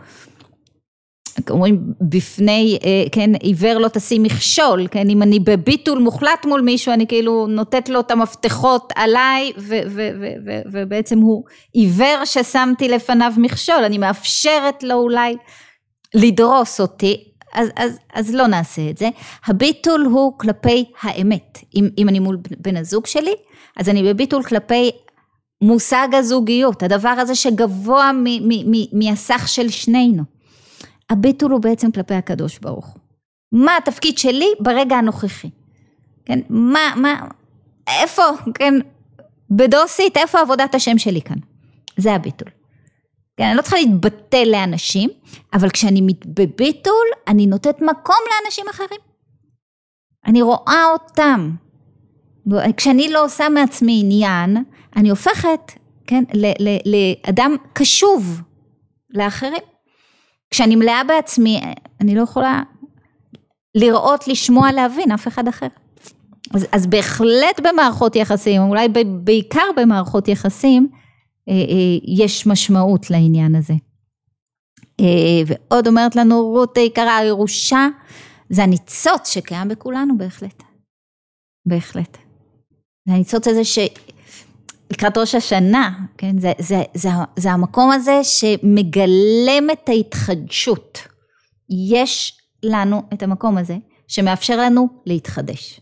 אומרים 1.50 1.94
בפני, 2.02 2.80
אה, 2.86 3.04
כן, 3.12 3.36
עיוור 3.36 3.78
לא 3.78 3.88
תשים 3.88 4.24
מכשול, 4.24 4.88
כן, 4.92 5.10
אם 5.10 5.22
אני 5.22 5.40
בביטול 5.40 6.00
מוחלט 6.00 6.46
מול 6.46 6.62
מישהו, 6.62 6.94
אני 6.94 7.08
כאילו 7.08 7.48
נותנת 7.48 7.90
לו 7.90 8.00
את 8.00 8.12
המפתחות 8.12 8.94
עליי, 8.96 9.52
ו, 9.58 9.80
ו, 9.88 10.10
ו, 10.20 10.28
ו, 10.46 10.62
ובעצם 10.72 11.20
הוא 11.20 11.44
עיוור 11.74 12.26
ששמתי 12.26 12.88
לפניו 12.88 13.34
מכשול, 13.38 13.84
אני 13.84 13.98
מאפשרת 13.98 14.84
לו 14.84 14.96
אולי 14.96 15.36
לדרוס 16.14 16.82
אותי, 16.82 17.24
אז, 17.54 17.70
אז, 17.76 18.00
אז 18.14 18.36
לא 18.36 18.48
נעשה 18.48 18.90
את 18.90 18.98
זה. 18.98 19.10
הביטול 19.46 20.02
הוא 20.02 20.34
כלפי 20.38 20.86
האמת. 21.02 21.60
אם, 21.76 21.90
אם 21.98 22.10
אני 22.10 22.20
מול 22.20 22.38
בן 22.58 22.78
הזוג 22.78 23.06
שלי, 23.06 23.34
אז 23.78 23.90
אני 23.90 24.04
בביטול 24.04 24.44
כלפי 24.44 24.92
מושג 25.66 26.08
הזוגיות, 26.14 26.84
הדבר 26.84 27.10
הזה 27.10 27.36
שגבוה 27.36 28.12
מהסך 28.94 29.48
של 29.48 29.70
שנינו. 29.70 30.24
הביטול 31.10 31.52
הוא 31.52 31.62
בעצם 31.62 31.92
כלפי 31.92 32.14
הקדוש 32.14 32.60
ברוך 32.60 32.86
הוא. 32.86 33.02
מה 33.52 33.78
התפקיד 33.78 34.18
שלי 34.18 34.48
ברגע 34.60 34.96
הנוכחי? 34.96 35.50
כן, 36.26 36.40
מה, 36.50 36.94
מה, 36.96 37.28
איפה, 37.88 38.24
כן, 38.54 38.74
בדוסית, 39.50 40.18
איפה 40.18 40.40
עבודת 40.40 40.76
השם 40.76 40.98
שלי 40.98 41.22
כאן? 41.22 41.38
זה 41.98 42.14
הביטול. 42.14 42.50
כן, 43.38 43.44
אני 43.44 43.56
לא 43.56 43.62
צריכה 43.62 43.78
להתבטא 43.78 44.44
לאנשים, 44.46 45.10
אבל 45.54 45.70
כשאני 45.70 46.02
בביטול, 46.26 47.08
אני 47.28 47.48
נותנת 47.48 47.82
מקום 47.82 48.16
לאנשים 48.32 48.66
אחרים. 48.70 49.00
אני 50.26 50.42
רואה 50.42 50.86
אותם. 50.94 51.52
כשאני 52.78 53.10
לא 53.10 53.26
עושה 53.26 53.50
מעצמי 53.50 54.02
עניין, 54.04 54.58
אני 54.96 55.10
הופכת, 55.10 55.72
כן, 56.08 56.24
לאדם 56.86 57.56
קשוב 57.74 58.42
לאחרים. 59.10 59.62
כשאני 60.52 60.76
מלאה 60.76 61.04
בעצמי, 61.04 61.62
אני 62.02 62.16
לא 62.16 62.22
יכולה 62.22 62.64
לראות, 63.76 64.28
לשמוע, 64.28 64.72
להבין 64.72 65.12
אף 65.12 65.28
אחד 65.28 65.48
אחר. 65.48 65.68
אז, 66.54 66.68
אז 66.72 66.88
בהחלט 66.88 67.60
במערכות 67.64 68.16
יחסים, 68.16 68.62
אולי 68.62 68.88
בעיקר 69.24 69.66
במערכות 69.78 70.28
יחסים, 70.28 70.88
אה, 71.50 71.54
אה, 71.54 72.16
יש 72.18 72.48
משמעות 72.48 73.10
לעניין 73.10 73.56
הזה. 73.56 73.74
אה, 75.00 75.42
ועוד 75.48 75.88
אומרת 75.88 76.16
לנו 76.16 76.42
רות 76.42 76.78
יקרה, 76.78 77.18
הירושה 77.18 77.88
זה 78.50 78.64
הניצוץ 78.64 79.30
שקיים 79.30 79.68
בכולנו 79.68 80.18
בהחלט. 80.18 80.64
בהחלט. 81.66 82.18
זה 83.08 83.14
הניצוץ 83.14 83.48
הזה 83.48 83.64
ש... 83.64 83.80
לקראת 84.96 85.18
ראש 85.18 85.36
השנה, 85.36 85.90
כן, 86.18 86.40
זה, 86.40 86.52
זה, 86.60 86.84
זה, 86.94 87.10
זה 87.36 87.52
המקום 87.52 87.92
הזה 87.92 88.20
שמגלם 88.24 89.70
את 89.74 89.90
ההתחדשות. 89.90 91.00
יש 91.94 92.38
לנו 92.64 93.02
את 93.14 93.24
המקום 93.24 93.58
הזה 93.58 93.78
שמאפשר 94.08 94.58
לנו 94.58 94.88
להתחדש. 95.06 95.82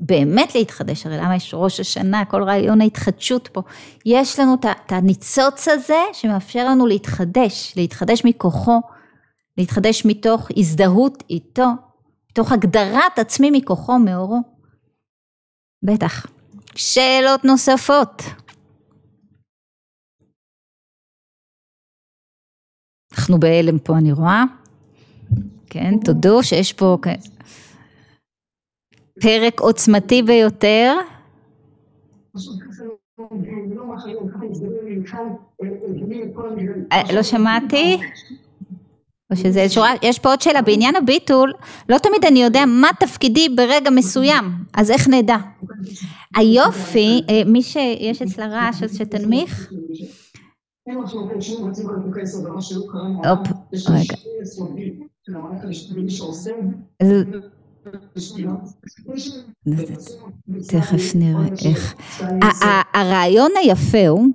באמת 0.00 0.54
להתחדש, 0.54 1.06
הרי 1.06 1.16
למה 1.16 1.36
יש 1.36 1.50
ראש 1.54 1.80
השנה, 1.80 2.24
כל 2.24 2.42
רעיון 2.42 2.80
ההתחדשות 2.80 3.48
פה. 3.52 3.62
יש 4.06 4.38
לנו 4.38 4.54
את 4.54 4.92
הניצוץ 4.92 5.68
הזה 5.68 6.02
שמאפשר 6.12 6.66
לנו 6.68 6.86
להתחדש, 6.86 7.72
להתחדש 7.76 8.24
מכוחו, 8.24 8.80
להתחדש 9.58 10.06
מתוך 10.06 10.48
הזדהות 10.56 11.22
איתו, 11.30 11.66
מתוך 12.30 12.52
הגדרת 12.52 13.18
עצמי 13.18 13.50
מכוחו, 13.50 13.98
מאורו. 13.98 14.40
בטח. 15.82 16.26
שאלות 16.74 17.44
נוספות. 17.44 18.22
אנחנו 23.12 23.40
בהלם 23.40 23.78
פה 23.78 23.98
אני 23.98 24.12
רואה. 24.12 24.44
כן, 25.70 25.98
תודו 26.04 26.42
שיש 26.42 26.72
פה 26.72 26.98
כן. 27.02 27.14
פרק 29.20 29.60
עוצמתי 29.60 30.22
ביותר. 30.22 30.96
אה, 36.92 37.12
לא 37.14 37.22
שמעתי. 37.22 37.98
או 39.30 39.36
שזה 39.36 39.68
שורה, 39.68 39.90
יש 40.02 40.18
פה 40.18 40.28
עוד 40.28 40.40
שאלה, 40.40 40.62
בעניין 40.62 40.96
הביטול, 40.96 41.52
לא 41.88 41.98
תמיד 41.98 42.24
אני 42.24 42.42
יודע 42.42 42.64
מה 42.66 42.88
תפקידי 43.00 43.48
ברגע 43.48 43.90
מסוים, 43.90 44.44
אז 44.74 44.90
איך 44.90 45.08
נדע? 45.08 45.36
היופי, 46.36 47.22
אה, 47.30 47.42
מי 47.46 47.62
שיש 47.62 48.22
אצלה 48.22 48.46
רעש 48.46 48.82
אז 48.82 48.98
שתנמיך. 48.98 49.72
הופ, 53.24 53.48
רגע. 53.88 54.14
תכף 60.68 61.14
נראה 61.14 61.48
איך. 61.64 61.94
הרעיון 62.94 63.50
היפה 63.56 64.08
הוא 64.08 64.26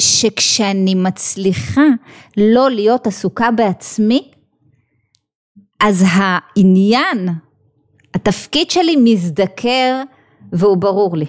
שכשאני 0.00 0.94
מצליחה 0.94 1.86
לא 2.36 2.70
להיות 2.70 3.06
עסוקה 3.06 3.50
בעצמי, 3.50 4.30
אז 5.80 6.04
העניין, 6.08 7.28
התפקיד 8.14 8.70
שלי 8.70 8.96
מזדקר 9.04 10.02
והוא 10.52 10.76
ברור 10.76 11.16
לי. 11.16 11.26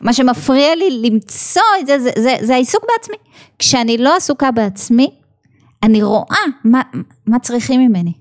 מה 0.00 0.12
שמפריע 0.12 0.74
לי 0.74 0.90
למצוא 1.10 1.62
את 1.80 1.86
זה, 1.86 1.98
זה, 1.98 2.10
זה, 2.18 2.36
זה 2.40 2.54
העיסוק 2.54 2.84
בעצמי. 2.92 3.16
כשאני 3.58 3.98
לא 3.98 4.16
עסוקה 4.16 4.50
בעצמי, 4.50 5.10
אני 5.82 6.02
רואה 6.02 6.44
מה, 6.64 6.82
מה 7.26 7.38
צריכים 7.38 7.80
ממני. 7.80 8.12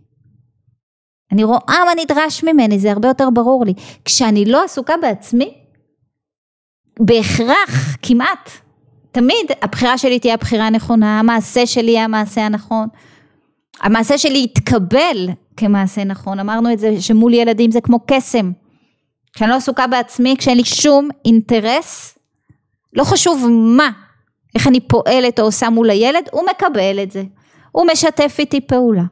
אני 1.32 1.44
רואה 1.44 1.86
מה 1.86 2.04
נדרש 2.04 2.44
ממני, 2.44 2.80
זה 2.80 2.92
הרבה 2.92 3.08
יותר 3.08 3.30
ברור 3.30 3.66
לי. 3.66 3.74
כשאני 4.06 4.46
לא 4.46 4.64
עסוקה 4.64 4.94
בעצמי, 5.02 5.54
בהכרח, 7.00 7.98
כמעט, 8.02 8.50
תמיד 9.12 9.52
הבחירה 9.62 9.98
שלי 9.98 10.20
תהיה 10.20 10.34
הבחירה 10.34 10.68
הנכונה, 10.68 11.20
המעשה 11.20 11.66
שלי 11.66 11.92
יהיה 11.92 12.04
המעשה 12.04 12.46
הנכון. 12.46 12.88
המעשה 13.82 14.18
שלי 14.18 14.44
יתקבל 14.44 15.30
כמעשה 15.58 16.04
נכון, 16.04 16.40
אמרנו 16.40 16.74
את 16.74 16.80
זה 16.80 17.02
שמול 17.02 17.34
ילדים 17.34 17.72
זה 17.72 17.82
כמו 17.82 18.00
קסם. 18.08 18.52
כשאני 19.34 19.50
לא 19.50 19.56
עסוקה 19.56 19.88
בעצמי, 19.88 20.36
כשאין 20.38 20.58
לי 20.58 20.66
שום 20.66 21.10
אינטרס, 21.26 22.18
לא 22.94 23.04
חשוב 23.04 23.48
מה, 23.50 23.90
איך 24.56 24.68
אני 24.68 24.80
פועלת 24.80 25.40
או 25.40 25.46
עושה 25.46 25.70
מול 25.70 25.90
הילד, 25.90 26.30
הוא 26.32 26.44
מקבל 26.50 27.04
את 27.04 27.12
זה. 27.12 27.24
הוא 27.72 27.86
משתף 27.92 28.36
איתי 28.40 28.62
פעולה. 28.62 29.04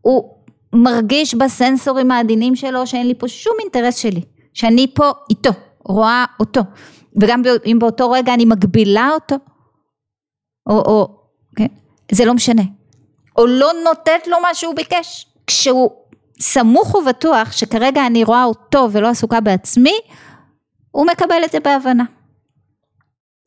הוא 0.00 0.36
מרגיש 0.72 1.34
בסנסורים 1.34 2.10
העדינים 2.10 2.56
שלו 2.56 2.86
שאין 2.86 3.06
לי 3.06 3.14
פה 3.14 3.28
שום 3.28 3.52
אינטרס 3.60 3.96
שלי, 3.96 4.20
שאני 4.54 4.86
פה 4.94 5.10
איתו, 5.30 5.50
רואה 5.84 6.24
אותו. 6.40 6.60
וגם 7.20 7.42
אם 7.66 7.78
באותו 7.78 8.10
רגע 8.10 8.34
אני 8.34 8.44
מגבילה 8.44 9.10
אותו, 9.14 9.36
או, 10.68 10.78
או, 10.78 11.08
כן, 11.56 11.66
זה 12.12 12.24
לא 12.24 12.34
משנה. 12.34 12.62
או 13.36 13.46
לא 13.46 13.72
נותנת 13.84 14.26
לו 14.26 14.40
מה 14.42 14.54
שהוא 14.54 14.74
ביקש. 14.74 15.26
כשהוא 15.46 15.90
סמוך 16.40 16.94
ובטוח 16.94 17.52
שכרגע 17.52 18.06
אני 18.06 18.24
רואה 18.24 18.44
אותו 18.44 18.88
ולא 18.92 19.08
עסוקה 19.08 19.40
בעצמי, 19.40 19.94
הוא 20.90 21.06
מקבל 21.06 21.44
את 21.44 21.52
זה 21.52 21.60
בהבנה. 21.60 22.04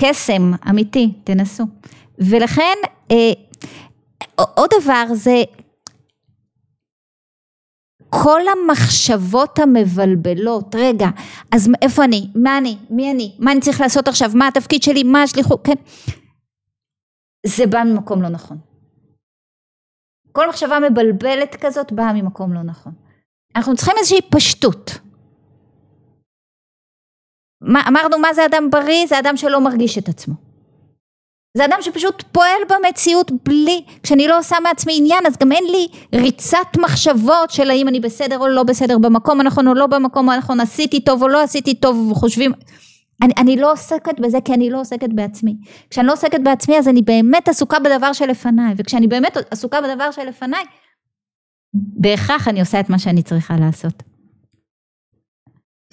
קסם 0.02 0.52
אמיתי, 0.70 1.14
תנסו. 1.24 1.64
ולכן, 2.18 2.76
אה, 3.12 3.32
עוד 4.36 4.70
דבר 4.82 5.04
זה 5.14 5.44
כל 8.10 8.42
המחשבות 8.48 9.60
המבלבלות, 9.60 10.76
רגע, 10.76 11.08
אז 11.52 11.70
איפה 11.82 12.04
אני, 12.04 12.28
מה 12.36 12.58
אני, 12.58 12.78
מי 12.90 13.12
אני, 13.12 13.36
מה 13.40 13.52
אני 13.52 13.62
צריך 13.62 13.82
לעשות 13.82 14.08
עכשיו, 14.08 14.32
מה 14.34 14.48
התפקיד 14.48 14.84
שלי, 14.84 15.04
מה 15.04 15.24
השליחות, 15.24 15.66
כן, 15.66 15.74
זה 17.46 17.68
בא 17.68 17.84
ממקום 17.84 18.22
לא 18.22 18.30
נכון. 18.30 18.69
כל 20.32 20.50
מחשבה 20.50 20.80
מבלבלת 20.80 21.56
כזאת 21.62 21.92
באה 21.92 22.14
ממקום 22.14 22.54
לא 22.54 22.64
נכון. 22.64 22.94
אנחנו 23.56 23.76
צריכים 23.76 23.94
איזושהי 23.98 24.22
פשטות. 24.30 24.92
מה, 27.62 27.82
אמרנו 27.88 28.20
מה 28.20 28.34
זה 28.34 28.46
אדם 28.46 28.70
בריא? 28.72 29.08
זה 29.08 29.20
אדם 29.20 29.38
שלא 29.38 29.62
מרגיש 29.62 29.98
את 29.98 30.10
עצמו. 30.10 30.34
זה 31.58 31.66
אדם 31.66 31.78
שפשוט 31.82 32.24
פועל 32.32 32.62
במציאות 32.70 33.32
בלי, 33.44 33.84
כשאני 34.04 34.28
לא 34.28 34.40
עושה 34.40 34.56
מעצמי 34.64 34.94
עניין 34.98 35.26
אז 35.26 35.38
גם 35.38 35.52
אין 35.52 35.64
לי 35.64 35.88
ריצת 36.16 36.78
מחשבות 36.78 37.50
של 37.50 37.70
האם 37.70 37.88
אני 37.88 38.00
בסדר 38.00 38.40
או 38.40 38.48
לא 38.48 38.64
בסדר, 38.64 38.98
במקום 38.98 39.40
הנכון 39.40 39.68
או 39.68 39.74
לא 39.74 39.88
במקום 39.88 40.30
הנכון, 40.30 40.60
עשיתי 40.60 41.02
טוב 41.02 41.24
או 41.24 41.28
לא 41.28 41.44
עשיתי 41.44 41.76
טוב, 41.76 42.12
וחושבים, 42.12 42.52
אני, 43.22 43.34
אני 43.38 43.58
לא 43.58 43.72
עוסקת 43.72 44.20
בזה 44.20 44.38
כי 44.46 44.54
אני 44.54 44.70
לא 44.70 44.82
עוסקת 44.82 45.10
בעצמי. 45.14 45.58
כשאני 45.90 46.08
לא 46.08 46.14
עוסקת 46.14 46.40
בעצמי 46.44 46.78
אז 46.78 46.88
אני 46.88 47.02
באמת 47.02 47.48
עסוקה 47.48 47.80
בדבר 47.80 48.14
שלפניי, 48.14 48.74
וכשאני 48.78 49.08
באמת 49.08 49.38
עסוקה 49.52 49.82
בדבר 49.82 50.12
שלפניי, 50.12 50.64
בהכרח 51.74 52.48
אני 52.48 52.60
עושה 52.60 52.80
את 52.80 52.90
מה 52.90 53.00
שאני 53.00 53.24
צריכה 53.24 53.56
לעשות. 53.60 54.04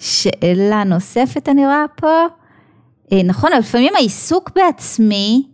שאלה 0.01 0.83
נוספת 0.83 1.49
אני 1.49 1.65
רואה 1.65 1.85
פה, 1.95 2.25
אה, 3.11 3.23
נכון, 3.23 3.51
אבל 3.51 3.59
לפעמים 3.59 3.95
העיסוק 3.95 4.51
בעצמי 4.55 5.47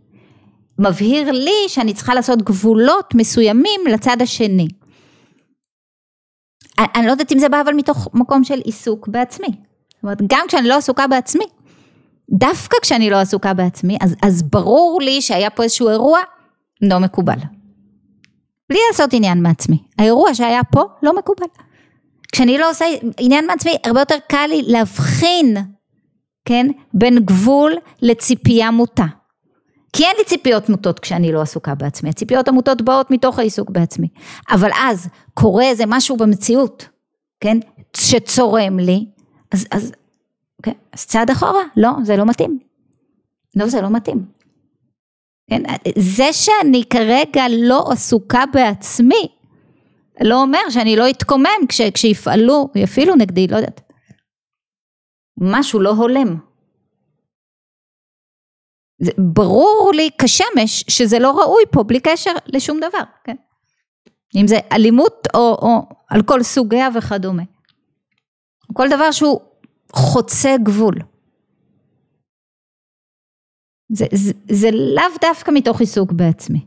מבהיר 0.80 1.32
לי 1.32 1.68
שאני 1.68 1.94
צריכה 1.94 2.14
לעשות 2.14 2.42
גבולות 2.42 3.16
מסוימים 3.16 3.82
לצד 3.90 4.22
השני. 4.22 4.68
אני 6.80 7.06
לא 7.06 7.12
יודעת 7.12 7.32
אם 7.32 7.40
זה 7.40 7.50
בא 7.50 7.62
אבל 7.62 7.74
מתוך 7.74 8.08
מקום 8.14 8.44
של 8.44 8.60
עיסוק 8.60 9.08
בעצמי. 9.08 9.48
זאת 9.48 10.04
אומרת, 10.04 10.18
גם 10.28 10.46
כשאני 10.48 10.68
לא 10.68 10.78
עסוקה 10.78 11.08
בעצמי, 11.08 11.46
דווקא 12.32 12.78
כשאני 12.82 13.10
לא 13.10 13.18
עסוקה 13.18 13.54
בעצמי, 13.54 13.98
אז, 14.02 14.16
אז 14.22 14.44
ברור 14.44 15.02
לי 15.02 15.22
שהיה 15.22 15.50
פה 15.50 15.64
איזשהו 15.64 15.90
אירוע 15.90 16.20
לא 16.82 17.00
מקובל. 17.00 17.38
בלי 18.70 18.80
לעשות 18.92 19.14
עניין 19.14 19.44
מעצמי. 19.44 19.78
האירוע 20.00 20.36
שהיה 20.36 20.64
פה 20.64 20.84
לא 21.04 21.16
מקובל. 21.18 21.46
כשאני 22.32 22.58
לא 22.58 22.70
עושה 22.70 22.86
עניין 23.20 23.48
מעצמי, 23.48 23.76
הרבה 23.86 24.00
יותר 24.00 24.16
קל 24.30 24.46
לי 24.50 24.62
להבחין, 24.62 25.58
כן, 26.46 26.68
בין 26.94 27.20
גבול 27.20 27.74
לציפייה 28.02 28.72
מוטה. 28.72 29.06
כי 29.94 30.04
אין 30.04 30.16
לי 30.18 30.26
ציפיות 30.26 30.70
מוטות 30.70 31.00
כשאני 31.00 31.32
לא 31.32 31.42
עסוקה 31.42 31.76
בעצמי, 31.76 32.10
הציפיות 32.10 32.48
המוטות 32.48 32.82
באות 32.82 33.12
מתוך 33.12 33.40
העיסוק 33.40 33.70
בעצמי. 33.70 34.08
אבל 34.52 34.70
אז 34.76 35.08
קורה 35.34 35.64
איזה 35.64 35.84
משהו 35.88 36.18
במציאות, 36.18 36.88
כן, 37.40 37.58
שצורם 37.98 38.80
לי, 38.80 39.06
אז, 39.52 39.66
אז, 39.72 39.92
כן, 40.64 40.74
אז 40.92 41.06
צעד 41.06 41.30
אחורה, 41.30 41.64
לא, 41.78 41.90
זה 42.04 42.16
לא 42.18 42.26
מתאים. 42.26 42.60
לא, 43.56 43.68
זה 43.68 43.82
לא 43.82 43.90
מתאים. 43.90 44.26
כן, 45.50 45.62
זה 45.98 46.34
שאני 46.34 46.84
כרגע 46.90 47.44
לא 47.50 47.92
עסוקה 47.92 48.44
בעצמי, 48.54 49.28
לא 50.22 50.42
אומר 50.42 50.70
שאני 50.70 50.96
לא 50.96 51.10
אתקומם 51.10 51.68
כש, 51.70 51.82
כשיפעלו, 51.82 52.70
יפעילו 52.76 53.16
נגדי, 53.16 53.48
לא 53.48 53.56
יודעת. 53.56 53.82
משהו 55.38 55.80
לא 55.80 55.90
הולם. 55.90 56.38
זה 59.02 59.12
ברור 59.18 59.92
לי 59.96 60.10
כשמש 60.22 60.86
שזה 60.88 61.20
לא 61.20 61.32
ראוי 61.32 61.64
פה 61.72 61.84
בלי 61.84 62.00
קשר 62.00 62.32
לשום 62.48 62.78
דבר, 62.78 63.04
כן? 63.24 63.36
אם 64.36 64.48
זה 64.48 64.60
אלימות 64.72 65.28
או, 65.34 65.40
או 65.40 65.82
על 66.10 66.22
כל 66.24 66.44
סוגיה 66.44 66.90
וכדומה. 66.96 67.44
כל 68.74 68.88
דבר 68.90 69.12
שהוא 69.12 69.42
חוצה 69.96 70.56
גבול. 70.64 70.96
זה, 73.90 74.06
זה, 74.14 74.34
זה 74.52 74.68
לאו 74.72 75.18
דווקא 75.22 75.52
מתוך 75.54 75.80
עיסוק 75.80 76.12
בעצמי. 76.12 76.66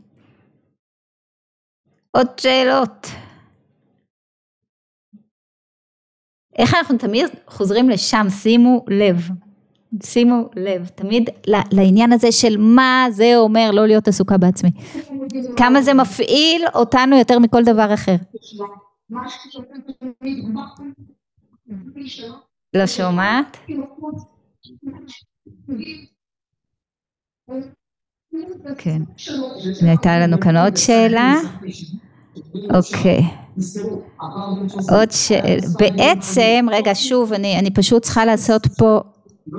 עוד 2.11 2.27
שאלות? 2.39 3.07
איך 6.57 6.73
אנחנו 6.73 6.97
תמיד 6.97 7.25
חוזרים 7.47 7.89
לשם, 7.89 8.27
שימו 8.29 8.85
לב, 8.87 9.29
שימו 10.03 10.49
לב, 10.55 10.87
תמיד 10.87 11.29
לעניין 11.71 12.11
הזה 12.13 12.31
של 12.31 12.57
מה 12.57 13.05
זה 13.11 13.33
אומר 13.37 13.71
לא 13.73 13.87
להיות 13.87 14.07
עסוקה 14.07 14.37
בעצמי. 14.37 14.69
כמה 15.57 15.81
זה 15.81 15.93
מפעיל 15.93 16.61
אותנו 16.75 17.17
יותר 17.17 17.39
מכל 17.39 17.63
דבר 17.63 17.93
אחר. 17.93 18.15
לא 22.77 22.87
שומעת? 22.87 23.57
כן. 28.77 29.01
הייתה 29.81 30.19
לנו 30.19 30.39
כאן 30.39 30.57
עוד 30.57 30.77
שאלה. 30.77 31.35
אוקיי. 32.73 33.21
עוד 34.89 35.11
שאלה. 35.11 35.67
בעצם, 35.79 36.65
רגע 36.71 36.91
שוב, 36.95 37.33
אני, 37.33 37.59
אני 37.59 37.71
פשוט 37.71 38.03
צריכה 38.03 38.25
לעשות 38.25 38.67
פה 38.77 38.99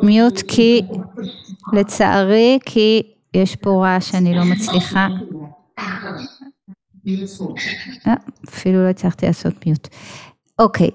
מיוט 0.03 0.43
כי 0.49 0.83
לצערי, 1.73 2.59
כי 2.67 3.03
יש 3.35 3.57
פה 3.57 3.71
רעש 3.71 4.11
שאני 4.11 4.35
לא 4.35 4.45
מצליחה. 4.45 5.09
אה, 8.07 8.15
אפילו 8.49 8.85
לא 8.85 8.89
הצלחתי 8.89 9.27
לעשות 9.27 9.67
מיוט. 9.67 9.89
אוקיי. 10.59 10.91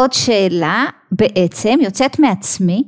עוד 0.00 0.12
שאלה, 0.12 0.84
בעצם 1.12 1.78
יוצאת 1.82 2.18
מעצמי 2.18 2.84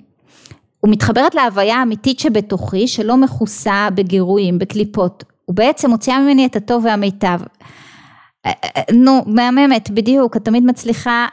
ומתחברת 0.85 1.35
להוויה 1.35 1.77
האמיתית 1.77 2.21
שבתוכי 2.21 2.89
שלא 2.89 3.17
מכוסה 3.17 3.89
בגירויים, 3.95 4.59
בקליפות, 4.59 5.25
ובעצם 5.49 5.91
מוציאה 5.91 6.19
ממני 6.21 6.47
את 6.47 6.57
הטוב 6.57 6.85
והמיטב. 6.85 7.41
נו, 8.93 9.25
מהממת, 9.27 9.91
בדיוק, 9.91 10.37
את 10.37 10.45
תמיד 10.45 10.63
מצליחה 10.63 11.27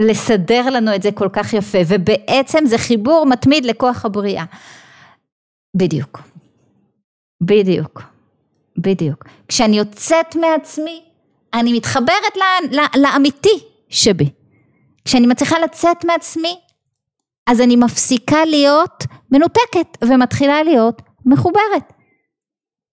לסדר 0.00 0.70
לנו 0.70 0.94
את 0.94 1.02
זה 1.02 1.12
כל 1.12 1.28
כך 1.32 1.52
יפה, 1.52 1.78
ובעצם 1.88 2.66
זה 2.66 2.78
חיבור 2.78 3.26
מתמיד 3.26 3.64
לכוח 3.64 4.04
הבריאה. 4.04 4.44
בדיוק, 5.76 6.20
בדיוק, 7.42 8.02
בדיוק. 8.78 9.24
כשאני 9.48 9.78
יוצאת 9.78 10.36
מעצמי, 10.36 11.02
אני 11.54 11.72
מתחברת 11.72 12.36
ל, 12.36 12.76
ל, 12.76 13.02
לאמיתי 13.02 13.67
שבי. 13.88 14.30
כשאני 15.04 15.26
מצליחה 15.26 15.58
לצאת 15.58 16.04
מעצמי, 16.04 16.60
אז 17.46 17.60
אני 17.60 17.76
מפסיקה 17.76 18.44
להיות 18.44 19.04
מנותקת 19.32 19.98
ומתחילה 20.04 20.62
להיות 20.62 21.02
מחוברת. 21.26 21.92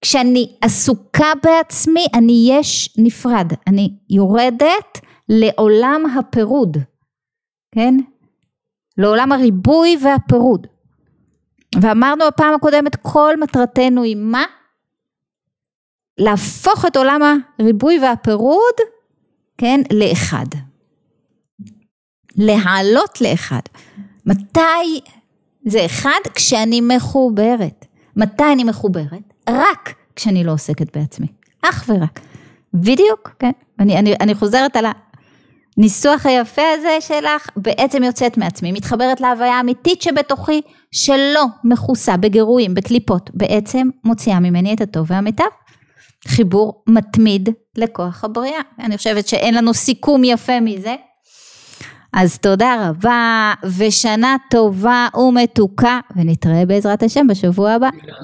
כשאני 0.02 0.58
עסוקה 0.62 1.32
בעצמי, 1.44 2.06
אני 2.14 2.48
יש 2.52 2.96
נפרד, 2.98 3.52
אני 3.68 3.94
יורדת 4.10 5.00
לעולם 5.30 6.06
הפירוד, 6.20 6.78
כן? 7.72 7.96
לעולם 8.98 9.32
הריבוי 9.32 9.98
והפירוד. 10.04 10.68
ואמרנו 11.82 12.26
בפעם 12.28 12.54
הקודמת, 12.54 12.96
כל 12.96 13.34
מטרתנו 13.42 14.04
היא 14.04 14.16
מה? 14.16 14.44
להפוך 16.18 16.86
את 16.86 16.98
עולם 16.98 17.22
הריבוי 17.60 18.00
והפירוד, 18.00 18.76
כן, 19.58 19.82
לאחד. 19.94 20.46
להעלות 22.38 23.22
לאחד. 23.22 23.60
מתי 24.26 25.00
זה 25.66 25.86
אחד? 25.86 26.20
כשאני 26.36 26.82
מחוברת. 26.82 27.86
מתי 28.16 28.44
אני 28.54 28.64
מחוברת? 28.64 29.34
רק 29.50 29.94
כשאני 30.16 30.44
לא 30.44 30.52
עוסקת 30.52 30.98
בעצמי. 30.98 31.28
אך 31.62 31.86
ורק. 31.90 32.20
בדיוק, 32.74 33.36
כן. 33.40 33.52
אני, 33.80 34.00
אני, 34.00 34.14
אני 34.22 34.36
חוזרת 34.36 34.76
על 34.76 34.86
הניסוח 35.78 36.26
היפה 36.26 36.62
הזה 36.78 36.98
שלך, 37.00 37.50
בעצם 37.56 38.04
יוצאת 38.04 38.38
מעצמי, 38.38 38.72
מתחברת 38.72 39.22
להוויה 39.22 39.58
האמיתית 39.58 40.02
שבתוכי, 40.02 40.62
שלא 40.92 41.46
מכוסה 41.64 42.18
בגירויים, 42.18 42.74
בקליפות, 42.74 43.30
בעצם 43.34 43.90
מוציאה 44.04 44.40
ממני 44.40 44.74
את 44.74 44.82
הטוב 44.82 45.12
והמיטב. 45.12 45.44
חיבור 46.28 46.84
מתמיד 46.88 47.50
לכוח 47.78 48.24
הבריאה. 48.24 48.60
אני 48.80 48.98
חושבת 48.98 49.28
שאין 49.28 49.56
לנו 49.56 49.74
סיכום 49.74 50.24
יפה 50.24 50.60
מזה. 50.60 50.96
אז 52.18 52.38
תודה 52.38 52.90
רבה 52.90 53.54
ושנה 53.78 54.36
טובה 54.50 55.08
ומתוקה 55.16 56.00
ונתראה 56.16 56.66
בעזרת 56.66 57.04
השם 57.04 57.28
בשבוע 57.28 57.72
הבא. 57.72 57.90